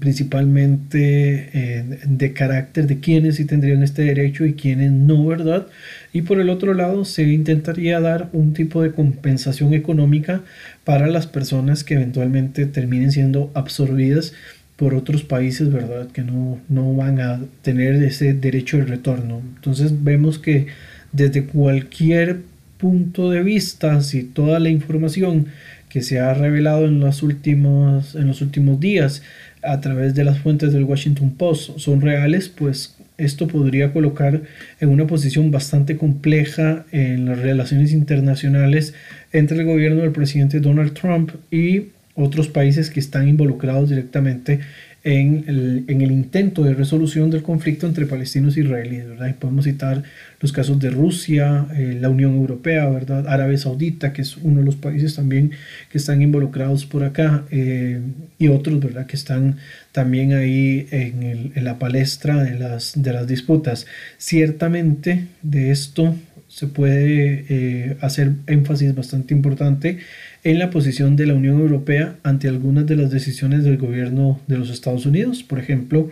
principalmente 0.00 1.50
eh, 1.52 1.85
de 2.06 2.32
carácter 2.32 2.87
de 2.87 2.99
quienes 3.00 3.37
sí 3.37 3.44
tendrían 3.44 3.82
este 3.82 4.02
derecho 4.02 4.44
y 4.44 4.54
quienes 4.54 4.90
no, 4.92 5.26
¿verdad? 5.26 5.68
Y 6.16 6.23
por 6.23 6.40
el 6.40 6.49
otro 6.49 6.73
lado, 6.73 7.04
se 7.04 7.25
intentaría 7.25 8.00
dar 8.00 8.30
un 8.32 8.54
tipo 8.54 8.82
de 8.82 8.90
compensación 8.90 9.75
económica 9.75 10.40
para 10.82 11.08
las 11.08 11.26
personas 11.26 11.85
que 11.85 11.92
eventualmente 11.92 12.64
terminen 12.64 13.12
siendo 13.12 13.50
absorbidas 13.52 14.32
por 14.76 14.94
otros 14.94 15.25
países, 15.25 15.70
¿verdad? 15.70 16.08
Que 16.08 16.23
no, 16.23 16.58
no 16.70 16.94
van 16.94 17.20
a 17.20 17.42
tener 17.61 18.02
ese 18.02 18.32
derecho 18.32 18.78
de 18.78 18.87
retorno. 18.87 19.42
Entonces 19.56 20.04
vemos 20.04 20.38
que 20.38 20.68
desde 21.12 21.44
cualquier 21.44 22.38
punto 22.78 23.30
de 23.30 23.42
vista, 23.42 24.00
si 24.00 24.23
toda 24.23 24.58
la 24.58 24.70
información 24.70 25.49
que 25.90 26.00
se 26.00 26.18
ha 26.18 26.32
revelado 26.32 26.87
en 26.87 26.99
los 26.99 27.23
últimos, 27.23 28.14
en 28.14 28.26
los 28.26 28.40
últimos 28.40 28.80
días 28.80 29.23
a 29.62 29.82
través 29.82 30.14
de 30.14 30.25
las 30.25 30.38
fuentes 30.38 30.73
del 30.73 30.85
Washington 30.85 31.32
Post 31.32 31.78
son 31.78 32.00
reales, 32.00 32.49
pues 32.49 32.95
esto 33.18 33.49
podría 33.49 33.92
colocar 33.92 34.42
en 34.80 34.88
una 34.88 35.06
posición 35.06 35.50
bastante 35.50 35.96
compleja 35.96 36.85
en 36.92 37.26
las 37.26 37.38
relaciones 37.38 37.92
internacionales 37.92 38.94
entre 39.32 39.58
el 39.58 39.64
gobierno 39.64 40.02
del 40.02 40.12
presidente 40.12 40.61
Donald 40.61 40.92
Trump 40.92 41.32
y 41.50 41.88
otros 42.14 42.49
países 42.49 42.90
que 42.90 43.00
están 43.00 43.28
involucrados 43.28 43.90
directamente 43.90 44.61
en 45.06 45.44
el, 45.46 45.84
en 45.86 46.00
el, 46.02 46.10
intento 46.10 46.64
de 46.64 46.75
resolución 46.75 47.30
del 47.30 47.44
conflicto 47.44 47.86
entre 47.86 48.06
palestinos 48.06 48.56
e 48.56 48.62
israelíes, 48.62 49.08
¿verdad? 49.08 49.28
Y 49.28 49.34
podemos 49.34 49.64
citar 49.64 50.02
los 50.40 50.50
casos 50.50 50.80
de 50.80 50.90
Rusia, 50.90 51.68
eh, 51.76 51.96
la 52.00 52.10
Unión 52.10 52.34
Europea, 52.34 52.88
¿verdad? 52.88 53.28
Arabia 53.28 53.56
Saudita, 53.56 54.12
que 54.12 54.22
es 54.22 54.36
uno 54.36 54.58
de 54.58 54.66
los 54.66 54.75
países 54.75 55.14
también 55.14 55.52
que 55.92 55.98
están 55.98 56.22
involucrados 56.22 56.86
por 56.86 57.04
acá, 57.04 57.44
eh, 57.52 58.00
y 58.36 58.48
otros, 58.48 58.80
¿verdad? 58.80 59.06
Que 59.06 59.14
están 59.14 59.58
también 59.92 60.32
ahí 60.32 60.88
en, 60.90 61.52
la 61.54 61.78
palestra 61.78 62.42
de 62.42 62.58
las, 62.58 63.00
de 63.00 63.12
las 63.12 63.28
disputas. 63.28 63.86
Ciertamente 64.18 65.28
de 65.40 65.70
esto 65.70 66.16
se 66.48 66.66
puede 66.66 67.44
eh, 67.48 67.96
hacer 68.00 68.32
énfasis 68.48 68.92
bastante 68.92 69.34
importante 69.34 69.98
en 70.46 70.60
la 70.60 70.70
posición 70.70 71.16
de 71.16 71.26
la 71.26 71.34
Unión 71.34 71.58
Europea 71.58 72.14
ante 72.22 72.46
algunas 72.46 72.86
de 72.86 72.94
las 72.94 73.10
decisiones 73.10 73.64
del 73.64 73.78
gobierno 73.78 74.40
de 74.46 74.56
los 74.56 74.70
Estados 74.70 75.04
Unidos. 75.04 75.42
Por 75.42 75.58
ejemplo, 75.58 76.08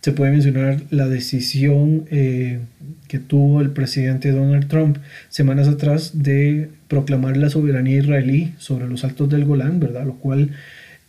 se 0.00 0.12
puede 0.12 0.30
mencionar 0.30 0.80
la 0.90 1.08
decisión 1.08 2.04
eh, 2.12 2.60
que 3.08 3.18
tuvo 3.18 3.60
el 3.60 3.70
presidente 3.70 4.30
Donald 4.30 4.68
Trump 4.68 4.98
semanas 5.30 5.66
atrás 5.66 6.22
de 6.22 6.68
proclamar 6.86 7.36
la 7.36 7.50
soberanía 7.50 7.98
israelí 7.98 8.54
sobre 8.56 8.86
los 8.86 9.02
altos 9.02 9.28
del 9.28 9.44
Golán, 9.44 9.80
¿verdad? 9.80 10.06
Lo 10.06 10.14
cual 10.14 10.50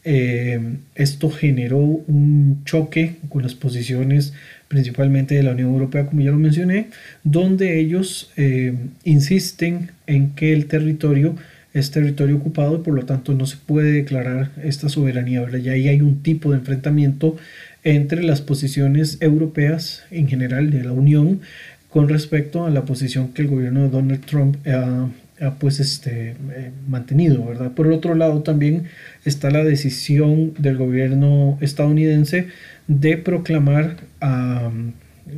eh, 0.03 0.59
esto 0.95 1.29
generó 1.29 1.77
un 1.77 2.63
choque 2.65 3.17
con 3.29 3.43
las 3.43 3.53
posiciones 3.53 4.33
principalmente 4.67 5.35
de 5.35 5.43
la 5.43 5.51
Unión 5.51 5.69
Europea, 5.69 6.07
como 6.07 6.21
ya 6.21 6.31
lo 6.31 6.39
mencioné, 6.39 6.87
donde 7.23 7.79
ellos 7.79 8.31
eh, 8.35 8.73
insisten 9.03 9.91
en 10.07 10.31
que 10.31 10.53
el 10.53 10.65
territorio 10.65 11.35
es 11.73 11.91
territorio 11.91 12.37
ocupado 12.37 12.77
y 12.77 12.79
por 12.79 12.93
lo 12.93 13.05
tanto 13.05 13.33
no 13.33 13.45
se 13.45 13.57
puede 13.57 13.91
declarar 13.91 14.51
esta 14.63 14.89
soberanía. 14.89 15.41
¿verdad? 15.41 15.59
Y 15.59 15.69
ahí 15.69 15.87
hay 15.87 16.01
un 16.01 16.21
tipo 16.21 16.51
de 16.51 16.57
enfrentamiento 16.57 17.35
entre 17.83 18.23
las 18.23 18.41
posiciones 18.41 19.17
europeas 19.19 20.03
en 20.11 20.27
general 20.27 20.69
de 20.71 20.83
la 20.83 20.91
Unión 20.91 21.41
con 21.89 22.09
respecto 22.09 22.65
a 22.65 22.69
la 22.69 22.85
posición 22.85 23.33
que 23.33 23.43
el 23.43 23.47
gobierno 23.49 23.83
de 23.83 23.89
Donald 23.89 24.25
Trump 24.25 24.57
ha, 24.67 25.09
pues 25.59 25.79
este, 25.79 26.31
eh, 26.31 26.71
mantenido. 26.87 27.45
¿verdad? 27.45 27.71
Por 27.71 27.87
otro 27.91 28.15
lado 28.15 28.41
también 28.41 28.85
está 29.25 29.51
la 29.51 29.63
decisión 29.63 30.53
del 30.57 30.77
gobierno 30.77 31.57
estadounidense 31.61 32.47
de 32.87 33.17
proclamar 33.17 33.97
a 34.21 34.71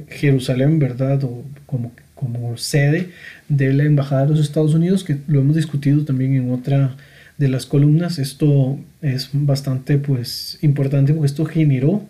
Jerusalén, 0.09 0.79
¿verdad? 0.79 1.23
O 1.23 1.43
como 1.65 1.91
como 2.15 2.57
sede 2.57 3.09
de 3.49 3.73
la 3.73 3.83
Embajada 3.83 4.23
de 4.23 4.31
los 4.31 4.39
Estados 4.39 4.73
Unidos, 4.73 5.03
que 5.03 5.17
lo 5.27 5.41
hemos 5.41 5.55
discutido 5.55 6.03
también 6.05 6.33
en 6.35 6.51
otra 6.51 6.95
de 7.37 7.49
las 7.49 7.65
columnas. 7.65 8.17
Esto 8.17 8.79
es 9.01 9.29
bastante 9.33 9.97
pues, 9.97 10.57
importante 10.61 11.13
porque 11.13 11.27
esto 11.27 11.45
generó 11.45 12.03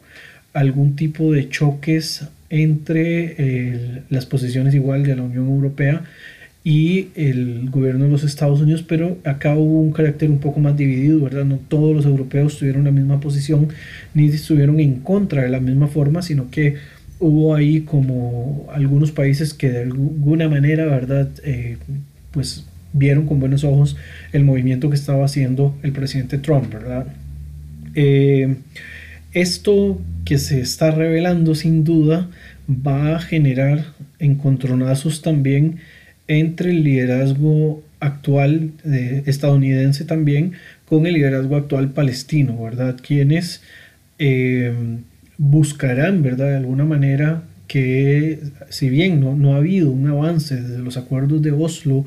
algún 0.53 0.95
tipo 0.95 1.31
de 1.33 1.49
choques 1.49 2.25
entre 2.49 4.03
las 4.09 4.25
posiciones 4.25 4.73
igual 4.73 5.03
de 5.03 5.15
la 5.15 5.23
Unión 5.23 5.47
Europea 5.47 6.03
y 6.63 7.09
el 7.15 7.69
gobierno 7.69 8.05
de 8.05 8.11
los 8.11 8.23
Estados 8.23 8.59
Unidos, 8.59 8.81
pero 8.81 9.19
acá 9.23 9.55
hubo 9.55 9.81
un 9.81 9.91
carácter 9.91 10.31
un 10.31 10.39
poco 10.39 10.59
más 10.59 10.75
dividido, 10.75 11.19
¿verdad? 11.19 11.45
No 11.45 11.59
todos 11.67 11.95
los 11.95 12.05
europeos 12.05 12.57
tuvieron 12.57 12.85
la 12.85 12.91
misma 12.91 13.19
posición, 13.19 13.67
ni 14.15 14.25
estuvieron 14.25 14.79
en 14.79 15.01
contra 15.01 15.43
de 15.43 15.49
la 15.49 15.59
misma 15.59 15.87
forma, 15.87 16.23
sino 16.23 16.49
que 16.49 16.75
hubo 17.19 17.55
ahí 17.55 17.81
como 17.81 18.67
algunos 18.73 19.11
países 19.11 19.53
que 19.53 19.69
de 19.69 19.83
alguna 19.83 20.49
manera, 20.49 20.85
¿verdad? 20.85 21.29
Eh, 21.43 21.77
pues 22.31 22.65
vieron 22.93 23.25
con 23.25 23.39
buenos 23.39 23.63
ojos 23.63 23.97
el 24.31 24.43
movimiento 24.43 24.89
que 24.89 24.95
estaba 24.95 25.25
haciendo 25.25 25.75
el 25.83 25.91
presidente 25.91 26.37
Trump, 26.37 26.71
¿verdad? 26.73 27.07
Eh, 27.93 28.55
esto 29.33 30.01
que 30.23 30.37
se 30.37 30.59
está 30.59 30.91
revelando 30.91 31.55
sin 31.55 31.83
duda 31.83 32.29
va 32.69 33.15
a 33.15 33.19
generar 33.19 33.85
encontronazos 34.19 35.21
también 35.21 35.77
entre 36.27 36.71
el 36.71 36.83
liderazgo 36.83 37.83
actual 37.99 38.71
estadounidense 39.25 40.05
también 40.05 40.53
con 40.87 41.05
el 41.05 41.13
liderazgo 41.13 41.55
actual 41.55 41.91
palestino, 41.91 42.61
¿verdad? 42.61 42.97
Quienes 43.01 43.61
eh, 44.19 44.73
buscarán, 45.37 46.23
¿verdad? 46.23 46.49
De 46.49 46.57
alguna 46.57 46.85
manera 46.85 47.43
que 47.67 48.39
si 48.69 48.89
bien 48.89 49.19
no, 49.19 49.35
no 49.35 49.53
ha 49.53 49.57
habido 49.57 49.91
un 49.91 50.07
avance 50.07 50.55
desde 50.55 50.79
los 50.79 50.97
acuerdos 50.97 51.41
de 51.41 51.51
Oslo 51.51 52.05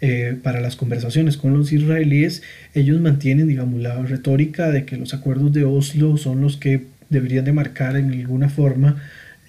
eh, 0.00 0.36
para 0.42 0.60
las 0.60 0.76
conversaciones 0.76 1.36
con 1.36 1.56
los 1.56 1.72
israelíes, 1.72 2.42
ellos 2.74 3.00
mantienen, 3.00 3.48
digamos, 3.48 3.80
la 3.80 4.00
retórica 4.02 4.70
de 4.70 4.84
que 4.84 4.96
los 4.96 5.14
acuerdos 5.14 5.52
de 5.52 5.64
Oslo 5.64 6.16
son 6.16 6.40
los 6.40 6.56
que 6.56 6.86
deberían 7.10 7.44
de 7.44 7.52
marcar 7.52 7.96
en 7.96 8.12
alguna 8.12 8.48
forma 8.48 8.96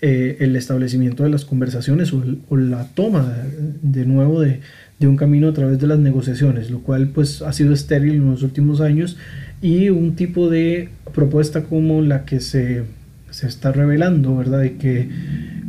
eh, 0.02 0.38
el 0.40 0.56
establecimiento 0.56 1.24
de 1.24 1.30
las 1.30 1.44
conversaciones 1.44 2.14
o, 2.14 2.56
la 2.56 2.88
toma 2.88 3.36
de, 3.82 4.06
nuevo 4.06 4.40
de, 4.42 4.62
de, 4.98 5.08
un 5.08 5.18
camino 5.18 5.50
a 5.50 5.54
través 5.54 5.78
de 5.78 5.88
las 5.88 6.00
negociaciones, 6.00 6.72
lo 6.72 6.80
cual 6.80 7.10
pues 7.10 7.42
ha 7.42 7.52
sido 7.52 7.74
estéril 7.74 8.14
en 8.14 8.32
los 8.32 8.42
últimos 8.42 8.80
años 8.80 9.18
y 9.62 9.90
un 9.90 10.16
tipo 10.16 10.50
de 10.50 10.90
propuesta 11.14 11.64
como 11.64 12.02
la 12.02 12.24
que 12.24 12.40
se, 12.40 12.86
se 13.32 13.48
está 13.48 13.72
revelando, 13.72 14.36
¿verdad? 14.36 14.64
Y 14.64 14.72
que 14.72 15.10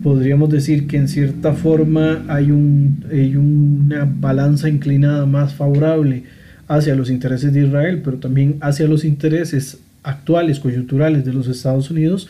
podríamos 0.02 0.50
decir 0.50 0.86
que 0.86 0.96
en 0.96 1.08
cierta 1.08 1.52
forma 1.52 2.24
hay, 2.28 2.50
un, 2.50 3.04
hay 3.10 3.36
una 3.36 4.08
balanza 4.10 4.68
inclinada 4.68 5.26
más 5.26 5.54
favorable 5.54 6.24
hacia 6.68 6.94
los 6.94 7.10
intereses 7.10 7.52
de 7.52 7.66
Israel, 7.66 8.00
pero 8.04 8.18
también 8.18 8.56
hacia 8.60 8.86
los 8.86 9.04
intereses 9.04 9.80
actuales, 10.02 10.60
coyunturales 10.60 11.24
de 11.24 11.32
los 11.32 11.48
Estados 11.48 11.90
Unidos, 11.90 12.28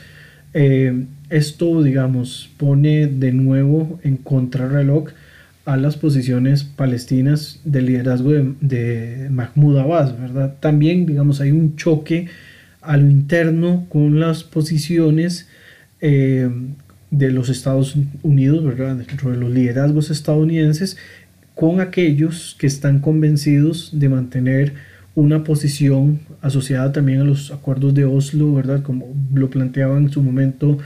eh, 0.55 1.05
esto, 1.29 1.83
digamos, 1.83 2.51
pone 2.57 3.07
de 3.07 3.33
nuevo 3.33 4.01
en 4.03 4.17
contrarreloj 4.17 5.11
a 5.65 5.77
las 5.77 5.97
posiciones 5.97 6.65
palestinas 6.65 7.61
del 7.65 7.87
liderazgo 7.87 8.31
de, 8.61 9.29
Mahmoud 9.31 9.79
Abbas, 9.79 10.19
¿verdad? 10.19 10.57
También, 10.59 11.07
digamos, 11.07 11.41
hay 11.41 11.53
un 11.53 11.77
choque 11.77 12.27
a 12.83 12.97
lo 12.97 13.11
interno 13.11 13.87
con 13.89 14.21
las 14.21 14.45
posiciones 14.45 15.49
eh, 16.01 16.49
de 17.11 17.31
los 17.31 17.49
Estados 17.49 17.97
Unidos, 18.23 18.65
¿verdad? 18.65 18.97
Dentro 18.97 19.31
de 19.31 19.37
los 19.37 19.51
liderazgos 19.51 20.11
estadounidenses, 20.11 20.97
con 21.55 21.81
aquellos 21.81 22.57
que 22.59 22.67
están 22.67 23.01
convencidos 23.01 23.91
de 23.93 24.09
mantener 24.09 24.75
una 25.15 25.45
posición 25.45 26.21
asociada 26.41 26.93
también 26.93 27.21
a 27.21 27.25
los 27.25 27.51
acuerdos 27.51 27.95
de 27.95 28.05
Oslo, 28.05 28.55
¿verdad? 28.55 28.83
Como 28.83 29.07
lo 29.35 29.51
planteaban 29.51 30.05
en 30.05 30.11
su 30.11 30.23
momento 30.23 30.79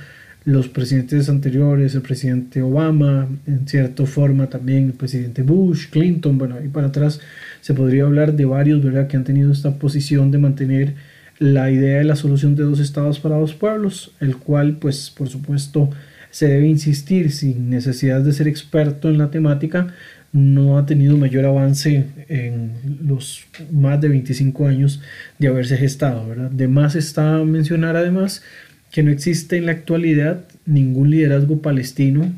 los 0.45 0.69
presidentes 0.69 1.29
anteriores, 1.29 1.95
el 1.95 2.03
presidente 2.03 2.61
Obama, 2.61 3.29
en 3.47 3.67
cierta 3.67 4.05
forma 4.05 4.49
también 4.49 4.87
el 4.87 4.93
presidente 4.93 5.43
Bush, 5.43 5.89
Clinton, 5.91 6.37
bueno, 6.37 6.57
ahí 6.57 6.69
para 6.69 6.89
atrás 6.89 7.21
se 7.61 7.73
podría 7.73 8.05
hablar 8.05 8.35
de 8.35 8.45
varios, 8.45 8.83
¿verdad?, 8.83 9.07
que 9.07 9.17
han 9.17 9.25
tenido 9.25 9.53
esta 9.53 9.79
posición 9.79 10.31
de 10.31 10.39
mantener 10.39 10.95
la 11.39 11.71
idea 11.71 11.99
de 11.99 12.05
la 12.05 12.17
solución 12.17 12.55
de 12.55 12.63
dos 12.65 12.81
estados 12.81 13.21
para 13.21 13.37
dos 13.37 13.55
pueblos, 13.55 14.13
el 14.21 14.37
cual, 14.37 14.77
pues, 14.79 15.11
por 15.11 15.29
supuesto, 15.29 15.91
se 16.31 16.49
debe 16.49 16.67
insistir 16.67 17.31
sin 17.31 17.71
necesidad 17.71 18.21
de 18.21 18.33
ser 18.33 18.49
experto 18.49 19.09
en 19.09 19.19
la 19.19 19.31
temática, 19.31 19.95
no 20.33 20.79
ha 20.79 20.85
tenido 20.85 21.17
mayor 21.17 21.45
avance 21.45 22.07
en 22.29 22.73
los 23.07 23.45
más 23.71 24.01
de 24.01 24.09
25 24.09 24.67
años 24.67 25.01
de 25.39 25.47
haberse 25.47 25.77
gestado, 25.77 26.27
¿verdad? 26.29 26.51
De 26.51 26.67
más 26.67 26.97
está 26.97 27.39
mencionar 27.45 27.97
además 27.97 28.43
que 28.91 29.05
no 29.05 29.13
existe 29.13 29.57
en 29.57 29.67
la 29.67 29.73
actualidad 29.73 30.45
ningún 30.67 31.11
liderazgo 31.11 31.63
palestino 31.63 32.33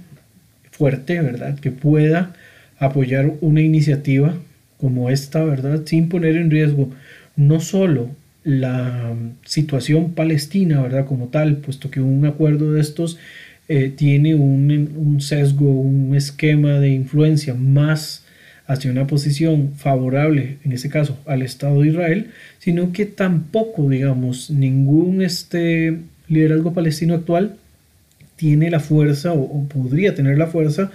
fuerte, 0.71 1.23
¿verdad? 1.23 1.59
Que 1.59 1.71
pueda 1.71 2.35
apoyar 2.79 3.33
una 3.41 3.63
iniciativa 3.63 4.35
como 4.79 5.09
esta, 5.09 5.43
¿verdad? 5.43 5.83
Sin 5.87 6.11
poner 6.11 6.37
en 6.37 6.51
riesgo 6.51 6.91
no 7.35 7.61
solo 7.61 8.11
la 8.47 9.13
situación 9.45 10.13
palestina, 10.13 10.81
¿verdad? 10.81 11.05
Como 11.05 11.27
tal, 11.27 11.57
puesto 11.57 11.91
que 11.91 12.01
un 12.01 12.25
acuerdo 12.27 12.73
de 12.73 12.81
estos 12.81 13.19
eh, 13.69 13.93
tiene 13.95 14.37
un, 14.37 15.21
sesgo, 15.21 15.69
un 15.69 16.15
esquema 16.15 16.79
de 16.79 16.91
influencia 16.91 17.55
más 17.55 18.25
hacia 18.69 18.93
una 18.93 19.09
posición 19.09 19.73
favorable, 19.75 20.59
en 20.65 20.71
este 20.71 20.89
caso, 20.89 21.19
al 21.27 21.43
Estado 21.43 21.83
de 21.83 21.89
Israel, 21.89 22.31
sino 22.61 22.93
que 22.93 23.05
tampoco, 23.05 23.91
digamos, 23.91 24.49
ningún 24.49 25.23
este 25.23 25.99
liderazgo 26.29 26.73
palestino 26.73 27.15
actual 27.15 27.57
tiene 28.37 28.71
la 28.71 28.79
fuerza 28.79 29.33
o, 29.33 29.67
podría 29.67 30.15
tener 30.15 30.39
la 30.39 30.47
fuerza 30.47 30.93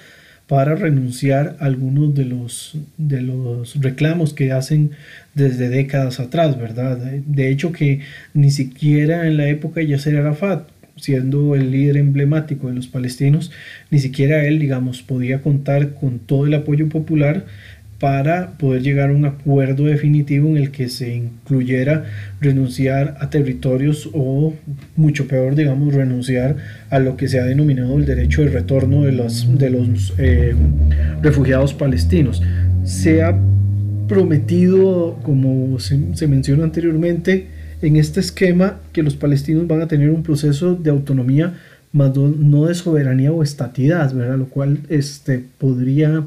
para 0.51 0.75
renunciar 0.75 1.55
a 1.61 1.65
algunos 1.67 2.13
de 2.13 2.25
los, 2.25 2.77
de 2.97 3.21
los 3.21 3.81
reclamos 3.81 4.33
que 4.33 4.51
hacen 4.51 4.91
desde 5.33 5.69
décadas 5.69 6.19
atrás, 6.19 6.59
¿verdad? 6.59 6.97
De 6.97 7.49
hecho 7.49 7.71
que 7.71 8.01
ni 8.33 8.51
siquiera 8.51 9.27
en 9.27 9.37
la 9.37 9.47
época 9.47 9.79
de 9.79 9.87
Yasser 9.87 10.17
Arafat, 10.17 10.67
siendo 10.97 11.55
el 11.55 11.71
líder 11.71 11.95
emblemático 11.95 12.67
de 12.67 12.73
los 12.73 12.87
palestinos, 12.87 13.49
ni 13.91 13.99
siquiera 13.99 14.43
él, 14.43 14.59
digamos, 14.59 15.01
podía 15.03 15.41
contar 15.41 15.93
con 15.93 16.19
todo 16.19 16.45
el 16.45 16.53
apoyo 16.53 16.89
popular 16.89 17.45
para 18.01 18.57
poder 18.57 18.81
llegar 18.81 19.11
a 19.11 19.13
un 19.13 19.25
acuerdo 19.25 19.85
definitivo 19.85 20.49
en 20.49 20.57
el 20.57 20.71
que 20.71 20.89
se 20.89 21.13
incluyera 21.13 22.05
renunciar 22.41 23.15
a 23.19 23.29
territorios 23.29 24.09
o, 24.11 24.55
mucho 24.95 25.27
peor, 25.27 25.53
digamos, 25.53 25.93
renunciar 25.93 26.55
a 26.89 26.97
lo 26.97 27.15
que 27.15 27.27
se 27.27 27.39
ha 27.39 27.45
denominado 27.45 27.95
el 27.99 28.07
derecho 28.07 28.41
de 28.41 28.49
retorno 28.49 29.03
de 29.03 29.11
los, 29.11 29.55
de 29.55 29.69
los 29.69 30.15
eh, 30.17 30.55
refugiados 31.21 31.75
palestinos. 31.75 32.41
Se 32.83 33.21
ha 33.21 33.37
prometido, 34.07 35.19
como 35.21 35.77
se, 35.77 35.99
se 36.15 36.27
mencionó 36.27 36.63
anteriormente, 36.63 37.49
en 37.83 37.97
este 37.97 38.19
esquema 38.19 38.79
que 38.93 39.03
los 39.03 39.15
palestinos 39.15 39.67
van 39.67 39.83
a 39.83 39.87
tener 39.87 40.09
un 40.09 40.23
proceso 40.23 40.73
de 40.73 40.89
autonomía, 40.89 41.53
más 41.93 42.15
no 42.15 42.65
de 42.65 42.73
soberanía 42.73 43.31
o 43.31 43.43
estatidad, 43.43 44.11
¿verdad? 44.11 44.39
Lo 44.39 44.47
cual 44.47 44.79
este, 44.89 45.43
podría 45.59 46.25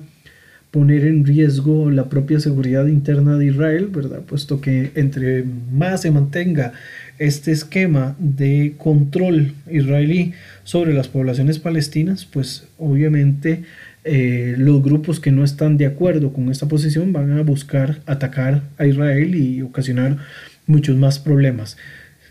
poner 0.75 1.05
en 1.05 1.25
riesgo 1.25 1.89
la 1.89 2.09
propia 2.09 2.41
seguridad 2.41 2.89
interna 2.89 3.39
de 3.39 3.47
Israel, 3.47 3.91
¿verdad? 3.93 4.23
Puesto 4.23 4.61
que 4.61 4.91
entre 4.97 5.45
más 5.73 6.03
se 6.03 6.11
mantenga 6.11 6.73
este 7.21 7.53
esquema 7.53 8.17
de 8.19 8.75
control 8.77 9.53
israelí 9.71 10.33
sobre 10.65 10.93
las 10.93 11.07
poblaciones 11.07 11.61
palestinas, 11.61 12.25
pues 12.25 12.67
obviamente 12.77 13.63
eh, 14.03 14.57
los 14.59 14.83
grupos 14.83 15.21
que 15.21 15.31
no 15.31 15.45
están 15.45 15.77
de 15.77 15.87
acuerdo 15.87 16.33
con 16.33 16.51
esta 16.51 16.67
posición 16.67 17.13
van 17.13 17.39
a 17.39 17.43
buscar 17.43 18.01
atacar 18.07 18.63
a 18.77 18.85
Israel 18.85 19.37
y 19.37 19.63
ocasionar 19.63 20.17
muchos 20.67 20.97
más 20.97 21.21
problemas. 21.21 21.77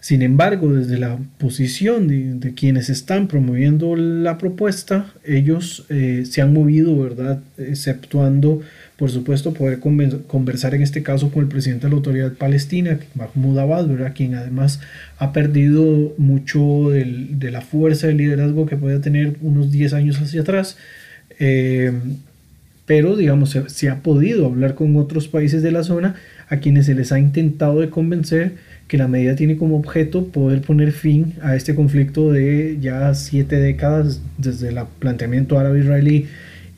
Sin 0.04 0.22
embargo, 0.22 0.74
desde 0.74 1.00
la 1.00 1.18
posición 1.38 2.10
de, 2.10 2.54
quienes 2.54 2.90
están 2.90 3.30
promoviendo 3.30 3.96
la 3.96 4.38
propuesta, 4.38 5.14
ellos 5.24 5.86
eh, 5.88 6.26
se 6.30 6.42
han 6.42 6.52
movido, 6.52 7.00
¿verdad? 7.00 7.40
Exceptuando, 7.58 8.60
por 8.98 9.12
supuesto, 9.12 9.54
poder 9.54 9.80
conversar 9.80 10.76
en 10.76 10.82
este 10.82 11.04
caso 11.04 11.32
con 11.32 11.44
el 11.44 11.50
presidente 11.50 11.86
de 11.86 11.92
la 11.92 11.96
autoridad 11.96 12.34
palestina, 12.34 13.00
Mahmoud 13.16 13.58
Abbas, 13.58 13.88
¿verdad? 13.88 14.12
Quien 14.14 14.36
además 14.36 14.82
ha 15.20 15.32
perdido 15.32 16.14
mucho 16.18 16.90
de 16.90 17.50
la 17.50 17.62
fuerza 17.62 18.08
de 18.08 18.16
liderazgo 18.16 18.66
que 18.66 18.76
podía 18.76 19.00
tener 19.00 19.38
unos 19.42 19.72
10 19.72 19.94
años 19.94 20.20
hacia 20.20 20.42
atrás. 20.42 20.76
Eh, 21.40 21.94
pero, 22.86 23.16
digamos, 23.16 23.52
se, 23.52 23.70
se 23.70 23.88
ha 23.88 24.02
podido 24.02 24.48
hablar 24.48 24.76
con 24.76 24.98
otros 24.98 25.30
países 25.30 25.64
de 25.64 25.72
la 25.72 25.86
zona 25.86 26.16
a 26.50 26.58
quienes 26.58 26.88
se 26.88 26.94
les 26.94 27.14
ha 27.14 27.20
intentado 27.20 27.80
de 27.80 27.90
convencer 27.90 28.73
que 28.88 28.98
la 28.98 29.08
medida 29.08 29.36
tiene 29.36 29.58
como 29.58 29.78
objeto 29.78 30.28
poder 30.28 30.62
poner 30.62 30.92
fin 30.92 31.34
a 31.42 31.56
este 31.56 31.76
conflicto 31.76 32.32
de 32.32 32.78
ya 32.82 33.14
siete 33.14 33.58
décadas 33.58 34.22
desde 34.38 34.70
el 34.70 34.80
planteamiento 35.00 35.58
árabe-israelí 35.58 36.28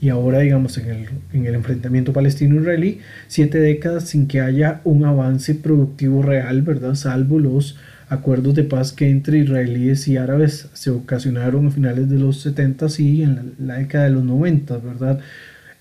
y 0.01 0.09
ahora 0.09 0.39
digamos 0.39 0.77
en 0.77 0.89
el, 0.89 1.09
en 1.33 1.45
el 1.45 1.55
enfrentamiento 1.55 2.13
palestino-israelí, 2.13 2.99
siete 3.27 3.59
décadas 3.59 4.09
sin 4.09 4.27
que 4.27 4.41
haya 4.41 4.81
un 4.83 5.05
avance 5.05 5.55
productivo 5.55 6.21
real, 6.21 6.61
¿verdad? 6.61 6.95
Salvo 6.95 7.39
los 7.39 7.77
acuerdos 8.07 8.53
de 8.53 8.63
paz 8.63 8.91
que 8.91 9.09
entre 9.09 9.39
israelíes 9.39 10.07
y 10.07 10.17
árabes 10.17 10.69
se 10.73 10.91
ocasionaron 10.91 11.67
a 11.67 11.71
finales 11.71 12.09
de 12.09 12.19
los 12.19 12.41
70 12.41 12.85
y 12.99 13.23
en 13.23 13.53
la, 13.57 13.77
década 13.77 14.03
de 14.03 14.11
los 14.11 14.23
90, 14.23 14.77
¿verdad? 14.77 15.19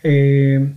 Eh, 0.02 0.68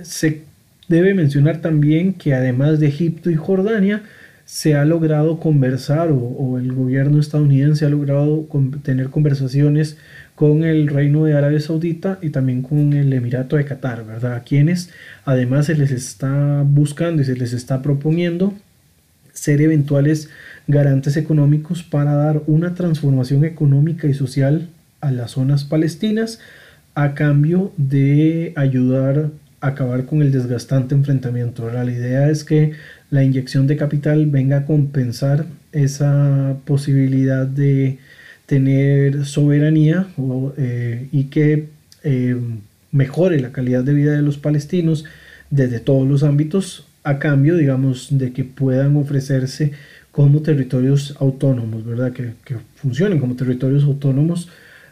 se 0.00 0.42
Debe 0.90 1.14
mencionar 1.14 1.60
también 1.60 2.14
que 2.14 2.34
además 2.34 2.80
de 2.80 2.88
Egipto 2.88 3.30
y 3.30 3.36
Jordania, 3.36 4.02
se 4.50 4.74
ha 4.74 4.84
logrado 4.84 5.38
conversar 5.38 6.10
o, 6.10 6.58
el 6.58 6.72
gobierno 6.72 7.20
estadounidense 7.20 7.86
ha 7.86 7.88
logrado 7.88 8.48
tener 8.82 9.08
conversaciones 9.08 9.96
con 10.34 10.64
el 10.64 10.88
Reino 10.88 11.24
de 11.24 11.34
Arabia 11.34 11.60
Saudita 11.60 12.18
y 12.20 12.30
también 12.30 12.62
con 12.62 12.92
el 12.92 13.12
Emirato 13.12 13.54
de 13.54 13.64
Qatar, 13.64 14.04
¿verdad? 14.04 14.34
A 14.34 14.42
quienes 14.42 14.90
además 15.24 15.66
se 15.66 15.76
les 15.76 15.92
está 15.92 16.64
buscando 16.66 17.22
y 17.22 17.26
se 17.26 17.36
les 17.36 17.52
está 17.52 17.80
proponiendo 17.80 18.52
ser 19.32 19.62
eventuales 19.62 20.30
garantes 20.66 21.16
económicos 21.16 21.84
para 21.84 22.16
dar 22.16 22.42
una 22.48 22.74
transformación 22.74 23.44
económica 23.44 24.08
y 24.08 24.14
social 24.14 24.66
a 25.00 25.12
las 25.12 25.30
zonas 25.30 25.62
palestinas 25.62 26.40
a 26.96 27.14
cambio 27.14 27.72
de 27.76 28.52
ayudar 28.56 29.30
acabar 29.60 30.06
con 30.06 30.22
el 30.22 30.32
desgastante 30.32 30.94
enfrentamiento. 30.94 31.70
La 31.70 31.84
idea 31.84 32.30
es 32.30 32.44
que 32.44 32.72
la 33.10 33.24
inyección 33.24 33.66
de 33.66 33.76
capital 33.76 34.26
venga 34.26 34.58
a 34.58 34.64
compensar 34.64 35.46
esa 35.72 36.56
posibilidad 36.64 37.46
de 37.46 37.98
tener 38.46 39.24
soberanía 39.26 40.06
eh, 40.56 41.08
y 41.12 41.24
que 41.24 41.68
eh, 42.02 42.36
mejore 42.90 43.40
la 43.40 43.52
calidad 43.52 43.84
de 43.84 43.94
vida 43.94 44.12
de 44.12 44.22
los 44.22 44.38
palestinos 44.38 45.04
desde 45.50 45.80
todos 45.80 46.08
los 46.08 46.22
ámbitos 46.22 46.86
a 47.02 47.18
cambio, 47.18 47.56
digamos, 47.56 48.08
de 48.10 48.32
que 48.32 48.44
puedan 48.44 48.96
ofrecerse 48.96 49.72
como 50.10 50.42
territorios 50.42 51.16
autónomos, 51.20 51.84
¿verdad? 51.84 52.12
Que, 52.12 52.32
que 52.44 52.56
funcionen 52.74 53.20
como 53.20 53.36
territorios 53.36 53.84
autónomos 53.84 54.48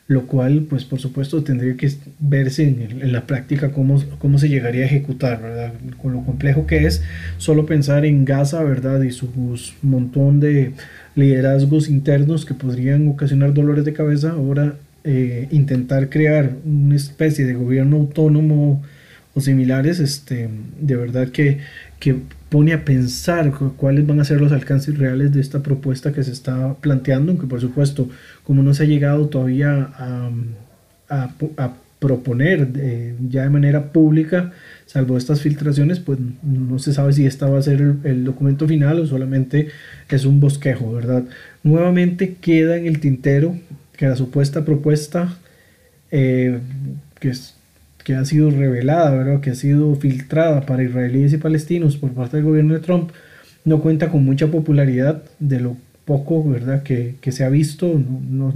lo 0.08 0.26
cual 0.26 0.66
pues 0.68 0.84
por 0.84 0.98
supuesto 0.98 1.44
tendría 1.44 1.76
que 1.76 1.92
verse 2.18 2.66
en, 2.66 3.12
la 3.12 3.26
práctica 3.26 3.72
cómo, 3.72 4.02
cómo, 4.18 4.38
se 4.38 4.48
llegaría 4.48 4.82
a 4.82 4.86
ejecutar, 4.86 5.40
¿verdad? 5.42 5.74
Con 6.00 6.14
lo 6.14 6.24
complejo 6.24 6.66
que 6.66 6.86
es 6.86 7.02
solo 7.36 7.66
pensar 7.66 8.06
en 8.06 8.24
Gaza, 8.24 8.62
¿verdad? 8.64 9.02
Y 9.02 9.10
su 9.10 9.28
montón 9.82 10.40
de 10.40 10.72
liderazgos 11.14 11.90
internos 11.90 12.46
que 12.46 12.54
podrían 12.54 13.06
ocasionar 13.08 13.52
dolores 13.52 13.84
de 13.84 13.92
cabeza, 13.92 14.30
ahora 14.30 14.76
eh, 15.04 15.46
intentar 15.50 16.08
crear 16.08 16.52
una 16.64 16.96
especie 16.96 17.44
de 17.44 17.54
gobierno 17.54 17.96
autónomo 17.96 18.82
similares, 19.44 20.00
este, 20.00 20.48
de 20.80 20.96
verdad 20.96 21.28
que, 21.28 21.58
que 21.98 22.16
pone 22.48 22.72
a 22.72 22.84
pensar 22.84 23.52
cuáles 23.76 24.06
van 24.06 24.20
a 24.20 24.24
ser 24.24 24.40
los 24.40 24.52
alcances 24.52 24.96
reales 24.98 25.32
de 25.32 25.40
esta 25.40 25.62
propuesta 25.62 26.12
que 26.12 26.22
se 26.22 26.32
está 26.32 26.74
planteando, 26.74 27.32
aunque 27.32 27.46
por 27.46 27.60
supuesto, 27.60 28.08
como 28.44 28.62
no 28.62 28.74
se 28.74 28.84
ha 28.84 28.86
llegado 28.86 29.28
todavía 29.28 29.90
a, 29.98 30.30
a, 31.08 31.74
proponer 31.98 32.68
eh, 32.76 33.16
ya 33.28 33.42
de 33.42 33.50
manera 33.50 33.92
pública, 33.92 34.52
salvo 34.86 35.18
estas 35.18 35.40
filtraciones, 35.40 35.98
pues 35.98 36.20
no 36.44 36.78
se 36.78 36.92
sabe 36.92 37.12
si 37.12 37.26
esta 37.26 37.48
va 37.48 37.58
a 37.58 37.62
ser 37.62 37.96
el, 38.04 38.24
documento 38.24 38.68
final 38.68 39.00
o 39.00 39.06
solamente 39.06 39.68
es 40.08 40.24
un 40.24 40.38
bosquejo, 40.38 40.92
¿verdad? 40.92 41.24
Nuevamente 41.64 42.36
queda 42.40 42.76
en 42.76 42.86
el 42.86 43.00
tintero 43.00 43.58
que 43.96 44.06
la 44.06 44.14
supuesta 44.14 44.64
propuesta 44.64 45.36
eh, 46.12 46.60
que 47.20 47.30
es 47.30 47.57
que 48.08 48.14
ha 48.14 48.24
sido 48.24 48.50
revelada, 48.50 49.10
¿verdad? 49.10 49.40
que 49.42 49.50
ha 49.50 49.54
sido 49.54 49.94
filtrada 49.96 50.62
para 50.62 50.82
israelíes 50.82 51.34
y 51.34 51.36
palestinos 51.36 51.98
por 51.98 52.12
parte 52.12 52.38
del 52.38 52.46
gobierno 52.46 52.72
de 52.72 52.80
Trump, 52.80 53.10
no 53.66 53.82
cuenta 53.82 54.08
con 54.08 54.24
mucha 54.24 54.46
popularidad 54.46 55.22
de 55.38 55.60
lo 55.60 55.76
poco 56.06 56.42
¿verdad? 56.42 56.82
Que, 56.82 57.16
que 57.20 57.32
se 57.32 57.44
ha 57.44 57.50
visto, 57.50 58.02
no, 58.30 58.54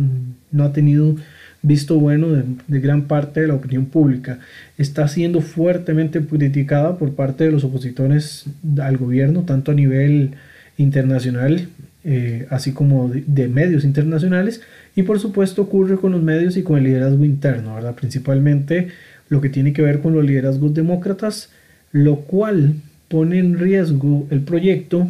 no, 0.52 0.64
ha 0.64 0.72
tenido 0.72 1.16
visto 1.60 1.98
bueno 1.98 2.28
de, 2.32 2.44
de, 2.66 2.80
gran 2.80 3.02
parte 3.08 3.42
de 3.42 3.48
la 3.48 3.52
opinión 3.52 3.84
pública. 3.84 4.38
Está 4.78 5.06
siendo 5.06 5.42
fuertemente 5.42 6.22
criticada 6.22 6.96
por 6.96 7.14
parte 7.14 7.44
de 7.44 7.52
los 7.52 7.62
opositores 7.62 8.46
al 8.80 8.96
gobierno, 8.96 9.42
tanto 9.42 9.72
a 9.72 9.74
nivel 9.74 10.30
internacional, 10.78 11.68
eh, 12.04 12.46
así 12.48 12.72
como 12.72 13.10
de, 13.10 13.22
de, 13.26 13.48
medios 13.48 13.84
internacionales, 13.84 14.62
y 14.96 15.02
por 15.02 15.20
supuesto 15.20 15.60
ocurre 15.60 15.98
con 15.98 16.12
los 16.12 16.22
medios 16.22 16.56
y 16.56 16.62
con 16.62 16.78
el 16.78 16.84
liderazgo 16.84 17.26
interno, 17.26 17.74
¿verdad? 17.74 17.94
principalmente 17.94 18.88
lo 19.32 19.40
que 19.40 19.48
tiene 19.48 19.72
que 19.72 19.80
ver 19.80 20.00
con 20.00 20.12
los 20.12 20.26
liderazgos 20.26 20.74
demócratas, 20.74 21.48
lo 21.90 22.16
cual 22.20 22.74
pone 23.08 23.38
en 23.38 23.58
riesgo 23.58 24.26
el 24.30 24.42
proyecto 24.42 25.08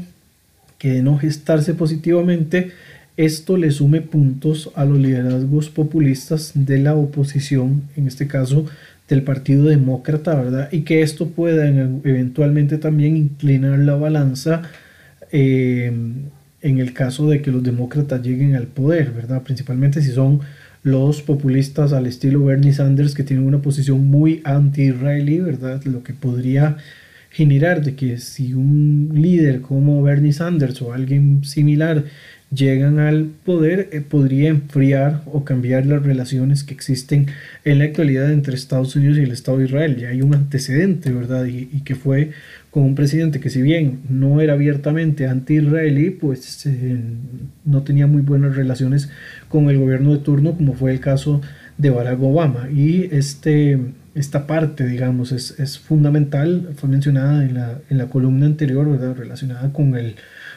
que 0.78 0.92
de 0.92 1.02
no 1.02 1.18
gestarse 1.18 1.74
positivamente, 1.74 2.70
esto 3.16 3.56
le 3.56 3.72
sume 3.72 4.00
puntos 4.00 4.70
a 4.76 4.84
los 4.84 4.98
liderazgos 4.98 5.70
populistas 5.70 6.52
de 6.54 6.78
la 6.78 6.94
oposición, 6.94 7.82
en 7.96 8.06
este 8.06 8.28
caso 8.28 8.66
del 9.08 9.22
Partido 9.22 9.64
Demócrata, 9.64 10.36
¿verdad? 10.36 10.68
Y 10.70 10.82
que 10.82 11.02
esto 11.02 11.26
pueda 11.26 11.66
eventualmente 11.66 12.78
también 12.78 13.16
inclinar 13.16 13.80
la 13.80 13.96
balanza 13.96 14.62
eh, 15.32 15.92
en 16.60 16.78
el 16.78 16.92
caso 16.92 17.28
de 17.28 17.42
que 17.42 17.50
los 17.50 17.64
demócratas 17.64 18.22
lleguen 18.22 18.54
al 18.54 18.68
poder, 18.68 19.10
¿verdad? 19.10 19.42
Principalmente 19.42 20.00
si 20.00 20.12
son 20.12 20.40
los 20.82 21.22
populistas 21.22 21.92
al 21.92 22.06
estilo 22.06 22.44
Bernie 22.44 22.72
Sanders 22.72 23.14
que 23.14 23.22
tienen 23.22 23.46
una 23.46 23.62
posición 23.62 24.04
muy 24.06 24.40
anti-israelí, 24.44 25.40
¿verdad? 25.40 25.82
Lo 25.84 26.02
que 26.02 26.12
podría 26.12 26.76
generar 27.30 27.82
de 27.82 27.94
que 27.94 28.18
si 28.18 28.52
un 28.52 29.10
líder 29.14 29.60
como 29.62 30.02
Bernie 30.02 30.32
Sanders 30.32 30.82
o 30.82 30.92
alguien 30.92 31.44
similar 31.44 32.04
llegan 32.54 32.98
al 32.98 33.30
poder, 33.44 33.88
eh, 33.92 34.02
podría 34.02 34.50
enfriar 34.50 35.22
o 35.26 35.44
cambiar 35.44 35.86
las 35.86 36.02
relaciones 36.02 36.64
que 36.64 36.74
existen 36.74 37.28
en 37.64 37.78
la 37.78 37.84
actualidad 37.84 38.30
entre 38.30 38.54
Estados 38.54 38.94
Unidos 38.94 39.18
y 39.18 39.22
el 39.22 39.32
Estado 39.32 39.58
de 39.58 39.64
Israel. 39.64 39.96
Ya 39.96 40.08
hay 40.08 40.20
un 40.20 40.34
antecedente, 40.34 41.10
¿verdad? 41.12 41.46
Y, 41.46 41.70
y 41.72 41.80
que 41.80 41.94
fue 41.94 42.32
con 42.72 42.84
un 42.84 42.94
presidente 42.94 43.38
que 43.38 43.50
si 43.50 43.60
bien 43.60 44.00
no 44.08 44.40
era 44.40 44.54
abiertamente 44.54 45.26
anti-israelí, 45.26 46.08
pues 46.08 46.64
eh, 46.64 46.98
no 47.66 47.82
tenía 47.82 48.06
muy 48.06 48.22
buenas 48.22 48.56
relaciones 48.56 49.10
con 49.50 49.68
el 49.68 49.78
gobierno 49.78 50.12
de 50.12 50.18
turno, 50.20 50.56
como 50.56 50.72
fue 50.72 50.90
el 50.90 50.98
caso 50.98 51.42
de 51.76 51.90
Barack 51.90 52.22
Obama. 52.22 52.70
Y 52.70 53.10
este, 53.12 53.78
esta 54.14 54.46
parte, 54.46 54.86
digamos, 54.86 55.32
es, 55.32 55.60
es 55.60 55.78
fundamental, 55.78 56.70
fue 56.76 56.88
mencionada 56.88 57.44
en 57.44 57.52
la, 57.52 57.78
en 57.90 57.98
la 57.98 58.06
columna 58.06 58.46
anterior, 58.46 58.90
¿verdad? 58.90 59.16
relacionada 59.16 59.70
con 59.70 59.94
el, 59.94 60.14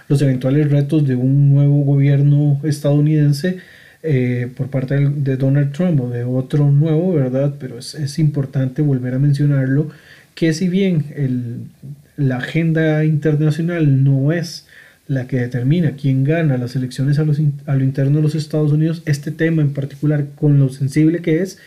los 0.08 0.22
eventuales 0.22 0.72
retos 0.72 1.06
de 1.06 1.16
un 1.16 1.50
nuevo 1.50 1.84
gobierno 1.84 2.62
estadounidense. 2.64 3.58
Eh, 4.08 4.52
por 4.56 4.70
parte 4.70 5.00
de 5.00 5.36
Donald 5.36 5.72
Trump 5.72 6.00
o 6.00 6.10
de 6.12 6.24
otro 6.24 6.70
nuevo, 6.70 7.12
¿verdad? 7.14 7.56
Pero 7.60 7.80
es, 7.80 7.96
es 7.96 8.20
importante 8.20 8.84
volver 8.84 9.16
a 9.16 9.20
mencionarlo, 9.20 9.90
que 10.36 10.54
si 10.54 10.70
bien 10.70 11.06
el, 11.16 11.62
la 12.18 12.38
agenda 12.38 13.04
internacional 13.06 14.04
no 14.04 14.32
es 14.32 14.66
la 15.08 15.28
que 15.28 15.38
determina 15.38 15.92
quién 15.92 16.24
gana 16.24 16.58
las 16.58 16.76
elecciones 16.76 17.20
a, 17.20 17.24
lo 17.24 17.84
interno 17.84 18.18
de 18.18 18.24
los 18.24 18.36
Estados 18.36 18.72
Unidos, 18.72 19.04
este 19.06 19.32
tema 19.32 19.62
en 19.62 19.74
particular, 19.74 20.26
con 20.36 20.60
lo 20.60 20.70
sensible 20.70 21.22
que 21.22 21.42
es, 21.42 21.60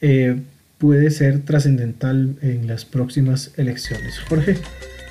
eh, 0.00 0.36
puede 0.78 1.10
ser 1.10 1.40
trascendental 1.40 2.36
en 2.40 2.66
las 2.66 2.84
próximas 2.84 3.52
elecciones. 3.56 4.18
Jorge. 4.28 4.56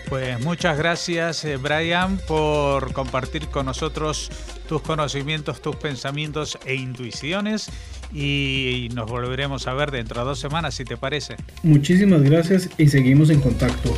Pues 0.10 0.40
muchas 0.40 0.78
gracias, 0.78 1.44
eh, 1.44 1.58
Brian, 1.58 2.18
por 2.28 2.94
compartir 2.94 3.48
con 3.48 3.66
nosotros 3.66 4.32
tus 4.70 4.82
conocimientos, 4.82 5.62
tus 5.62 5.76
pensamientos 5.76 6.58
e 6.66 6.76
intuiciones 6.76 7.70
y 8.14 8.88
nos 8.96 9.10
volveremos 9.10 9.68
a 9.68 9.74
ver 9.74 9.92
dentro 9.92 10.22
de 10.22 10.28
dos 10.28 10.40
semanas, 10.40 10.76
si 10.76 10.86
te 10.86 10.96
parece. 10.96 11.36
Muchísimas 11.62 12.22
gracias 12.22 12.70
y 12.78 12.88
seguimos 12.88 13.30
en 13.30 13.42
contacto. 13.42 13.94